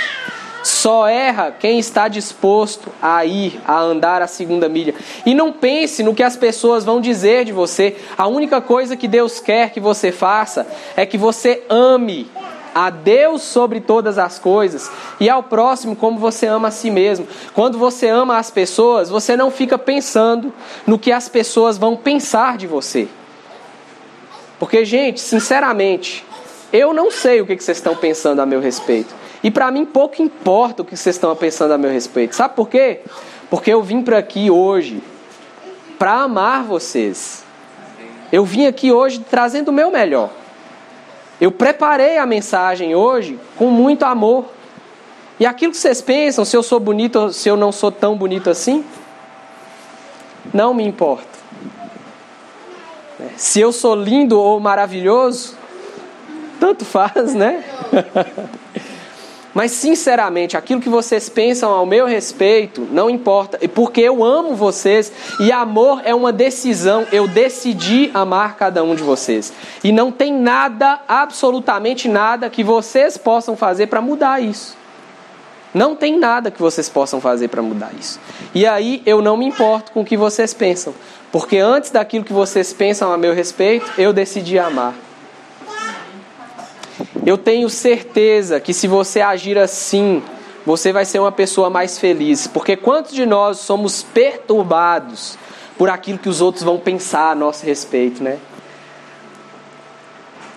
Só 0.64 1.06
erra 1.06 1.54
quem 1.56 1.78
está 1.78 2.08
disposto 2.08 2.92
a 3.00 3.24
ir, 3.24 3.60
a 3.64 3.80
andar 3.80 4.20
a 4.20 4.26
segunda 4.26 4.68
milha. 4.68 4.92
E 5.24 5.32
não 5.32 5.52
pense 5.52 6.02
no 6.02 6.12
que 6.12 6.24
as 6.24 6.36
pessoas 6.36 6.84
vão 6.84 7.00
dizer 7.00 7.44
de 7.44 7.52
você. 7.52 7.96
A 8.18 8.26
única 8.26 8.60
coisa 8.60 8.96
que 8.96 9.06
Deus 9.06 9.38
quer 9.38 9.70
que 9.70 9.78
você 9.78 10.10
faça 10.10 10.66
é 10.96 11.06
que 11.06 11.16
você 11.16 11.62
ame 11.70 12.28
a 12.74 12.90
Deus 12.90 13.42
sobre 13.42 13.80
todas 13.80 14.18
as 14.18 14.40
coisas 14.40 14.90
e 15.20 15.30
ao 15.30 15.44
próximo 15.44 15.94
como 15.94 16.18
você 16.18 16.46
ama 16.46 16.66
a 16.66 16.72
si 16.72 16.90
mesmo. 16.90 17.28
Quando 17.54 17.78
você 17.78 18.08
ama 18.08 18.38
as 18.38 18.50
pessoas, 18.50 19.08
você 19.08 19.36
não 19.36 19.52
fica 19.52 19.78
pensando 19.78 20.52
no 20.84 20.98
que 20.98 21.12
as 21.12 21.28
pessoas 21.28 21.78
vão 21.78 21.96
pensar 21.96 22.58
de 22.58 22.66
você. 22.66 23.06
Porque, 24.58 24.84
gente, 24.84 25.20
sinceramente, 25.20 26.26
eu 26.72 26.92
não 26.92 27.10
sei 27.10 27.40
o 27.40 27.46
que 27.46 27.58
vocês 27.58 27.78
estão 27.78 27.96
pensando 27.96 28.40
a 28.40 28.46
meu 28.46 28.60
respeito. 28.60 29.14
E 29.42 29.50
para 29.50 29.70
mim 29.70 29.84
pouco 29.84 30.20
importa 30.20 30.82
o 30.82 30.84
que 30.84 30.96
vocês 30.96 31.16
estão 31.16 31.34
pensando 31.34 31.72
a 31.72 31.78
meu 31.78 31.90
respeito. 31.90 32.34
Sabe 32.34 32.54
por 32.54 32.68
quê? 32.68 33.00
Porque 33.48 33.72
eu 33.72 33.82
vim 33.82 34.02
para 34.02 34.18
aqui 34.18 34.50
hoje 34.50 35.02
para 35.98 36.22
amar 36.22 36.64
vocês. 36.64 37.44
Eu 38.30 38.44
vim 38.44 38.66
aqui 38.66 38.92
hoje 38.92 39.24
trazendo 39.30 39.68
o 39.68 39.72
meu 39.72 39.90
melhor. 39.90 40.30
Eu 41.40 41.50
preparei 41.50 42.18
a 42.18 42.26
mensagem 42.26 42.94
hoje 42.94 43.38
com 43.56 43.66
muito 43.70 44.04
amor. 44.04 44.46
E 45.40 45.46
aquilo 45.46 45.72
que 45.72 45.78
vocês 45.78 46.02
pensam, 46.02 46.44
se 46.44 46.56
eu 46.56 46.62
sou 46.62 46.80
bonito 46.80 47.16
ou 47.18 47.32
se 47.32 47.48
eu 47.48 47.56
não 47.56 47.70
sou 47.70 47.92
tão 47.92 48.16
bonito 48.16 48.50
assim, 48.50 48.84
não 50.52 50.74
me 50.74 50.84
importa. 50.84 51.38
Se 53.36 53.60
eu 53.60 53.72
sou 53.72 53.94
lindo 53.94 54.38
ou 54.38 54.58
maravilhoso, 54.60 55.57
tanto 56.58 56.84
faz, 56.84 57.34
né? 57.34 57.64
Mas 59.58 59.72
sinceramente, 59.72 60.56
aquilo 60.56 60.80
que 60.80 60.88
vocês 60.88 61.28
pensam 61.28 61.72
ao 61.72 61.84
meu 61.84 62.06
respeito 62.06 62.86
não 62.92 63.10
importa, 63.10 63.58
porque 63.74 64.00
eu 64.00 64.22
amo 64.22 64.54
vocês 64.54 65.10
e 65.40 65.50
amor 65.50 66.02
é 66.04 66.14
uma 66.14 66.32
decisão. 66.32 67.04
Eu 67.10 67.26
decidi 67.26 68.08
amar 68.14 68.54
cada 68.56 68.84
um 68.84 68.94
de 68.94 69.02
vocês. 69.02 69.52
E 69.82 69.90
não 69.90 70.12
tem 70.12 70.32
nada, 70.32 71.00
absolutamente 71.08 72.08
nada 72.08 72.48
que 72.48 72.62
vocês 72.62 73.16
possam 73.16 73.56
fazer 73.56 73.88
para 73.88 74.00
mudar 74.00 74.40
isso. 74.40 74.76
Não 75.74 75.96
tem 75.96 76.16
nada 76.16 76.52
que 76.52 76.60
vocês 76.62 76.88
possam 76.88 77.20
fazer 77.20 77.48
para 77.48 77.60
mudar 77.60 77.90
isso. 77.98 78.20
E 78.54 78.64
aí 78.64 79.02
eu 79.04 79.20
não 79.20 79.36
me 79.36 79.44
importo 79.44 79.90
com 79.90 80.02
o 80.02 80.04
que 80.04 80.16
vocês 80.16 80.54
pensam, 80.54 80.94
porque 81.32 81.58
antes 81.58 81.90
daquilo 81.90 82.24
que 82.24 82.32
vocês 82.32 82.72
pensam 82.72 83.12
a 83.12 83.18
meu 83.18 83.34
respeito, 83.34 83.90
eu 83.98 84.12
decidi 84.12 84.58
amar. 84.58 85.07
Eu 87.26 87.36
tenho 87.36 87.68
certeza 87.68 88.60
que 88.60 88.72
se 88.72 88.86
você 88.86 89.20
agir 89.20 89.58
assim, 89.58 90.22
você 90.64 90.92
vai 90.92 91.04
ser 91.04 91.18
uma 91.18 91.32
pessoa 91.32 91.70
mais 91.70 91.98
feliz. 91.98 92.46
Porque 92.46 92.76
quantos 92.76 93.12
de 93.12 93.24
nós 93.24 93.58
somos 93.58 94.02
perturbados 94.02 95.38
por 95.76 95.88
aquilo 95.88 96.18
que 96.18 96.28
os 96.28 96.40
outros 96.40 96.64
vão 96.64 96.78
pensar 96.78 97.30
a 97.30 97.34
nosso 97.34 97.64
respeito, 97.64 98.22
né? 98.22 98.38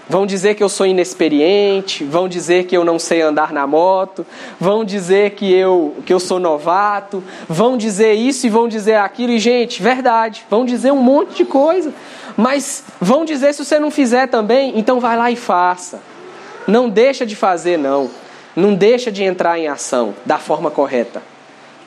Vão 0.10 0.26
dizer 0.26 0.56
que 0.56 0.64
eu 0.64 0.68
sou 0.68 0.86
inexperiente, 0.86 2.04
vão 2.04 2.28
dizer 2.28 2.66
que 2.66 2.76
eu 2.76 2.84
não 2.84 3.00
sei 3.00 3.22
andar 3.22 3.54
na 3.54 3.66
moto, 3.66 4.26
vão 4.60 4.84
dizer 4.84 5.32
que 5.32 5.50
eu, 5.54 5.96
que 6.06 6.14
eu 6.14 6.20
sou 6.20 6.38
novato, 6.38 7.24
vão 7.48 7.78
dizer 7.78 8.12
isso 8.14 8.46
e 8.46 8.50
vão 8.50 8.68
dizer 8.68 8.96
aquilo. 8.96 9.32
E, 9.32 9.40
gente, 9.40 9.82
verdade, 9.82 10.46
vão 10.50 10.66
dizer 10.66 10.92
um 10.92 11.02
monte 11.02 11.38
de 11.38 11.46
coisa. 11.46 11.94
Mas 12.36 12.84
vão 13.00 13.24
dizer 13.24 13.54
se 13.54 13.64
você 13.64 13.80
não 13.80 13.90
fizer 13.90 14.28
também, 14.28 14.78
então 14.78 15.00
vai 15.00 15.16
lá 15.16 15.32
e 15.32 15.38
faça. 15.38 16.11
Não 16.68 16.90
deixa 16.90 17.26
de 17.26 17.36
fazer, 17.36 17.78
não. 17.78 18.10
Não 18.56 18.74
deixa 18.74 19.12
de 19.12 19.24
entrar 19.24 19.58
em 19.58 19.68
ação 19.68 20.14
da 20.26 20.38
forma 20.38 20.70
correta. 20.70 21.22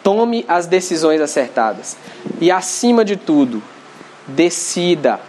Tome 0.03 0.45
as 0.49 0.67
decisões 0.67 1.21
acertadas. 1.21 1.97
E 2.41 2.51
acima 2.51 3.05
de 3.05 3.17
tudo, 3.17 3.63
decida 4.27 5.21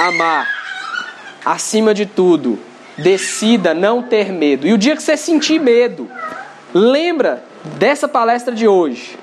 amar. 0.00 0.48
Acima 1.44 1.94
de 1.94 2.06
tudo, 2.06 2.58
decida 2.96 3.74
não 3.74 4.02
ter 4.02 4.32
medo. 4.32 4.66
E 4.66 4.72
o 4.72 4.78
dia 4.78 4.96
que 4.96 5.02
você 5.02 5.16
sentir 5.16 5.60
medo, 5.60 6.08
lembra 6.74 7.42
dessa 7.78 8.08
palestra 8.08 8.54
de 8.54 8.66
hoje. 8.66 9.18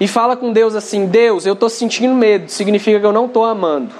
E 0.00 0.06
fala 0.06 0.36
com 0.36 0.52
Deus 0.52 0.74
assim: 0.74 1.06
Deus, 1.06 1.46
eu 1.46 1.54
estou 1.54 1.68
sentindo 1.68 2.14
medo, 2.14 2.50
significa 2.50 3.00
que 3.00 3.06
eu 3.06 3.12
não 3.12 3.26
estou 3.26 3.44
amando. 3.44 3.92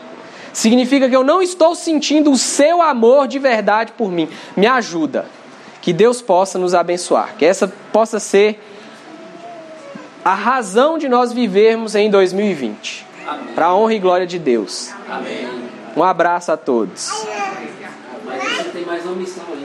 Significa 0.53 1.09
que 1.09 1.17
eu 1.17 1.25
não 1.25 1.41
estou 1.41 1.75
sentindo 1.75 2.31
o 2.31 2.37
seu 2.37 2.83
amor 2.83 3.29
de 3.29 3.39
verdade 3.39 3.93
por 3.93 4.11
mim. 4.11 4.29
Me 4.57 4.67
ajuda. 4.67 5.27
Que 5.81 5.93
Deus 5.93 6.21
possa 6.21 6.59
nos 6.59 6.75
abençoar. 6.75 7.37
Que 7.37 7.45
essa 7.45 7.73
possa 7.93 8.19
ser 8.19 8.61
a 10.25 10.35
razão 10.35 10.99
de 10.99 11.09
nós 11.09 11.33
vivermos 11.33 11.95
em 11.95 12.11
2020. 12.11 13.07
Para 13.55 13.67
a 13.67 13.75
honra 13.75 13.95
e 13.95 13.99
glória 13.99 14.27
de 14.27 14.39
Deus. 14.39 14.91
Amém. 15.09 15.49
Um 15.97 16.03
abraço 16.05 16.53
a 16.53 16.57
todos. 16.57 17.11
Mas 18.25 18.43
você 18.43 18.65
tem 18.71 18.85
mais 18.85 19.05
uma 19.05 19.17
missão 19.17 19.45
ainda. 19.53 19.59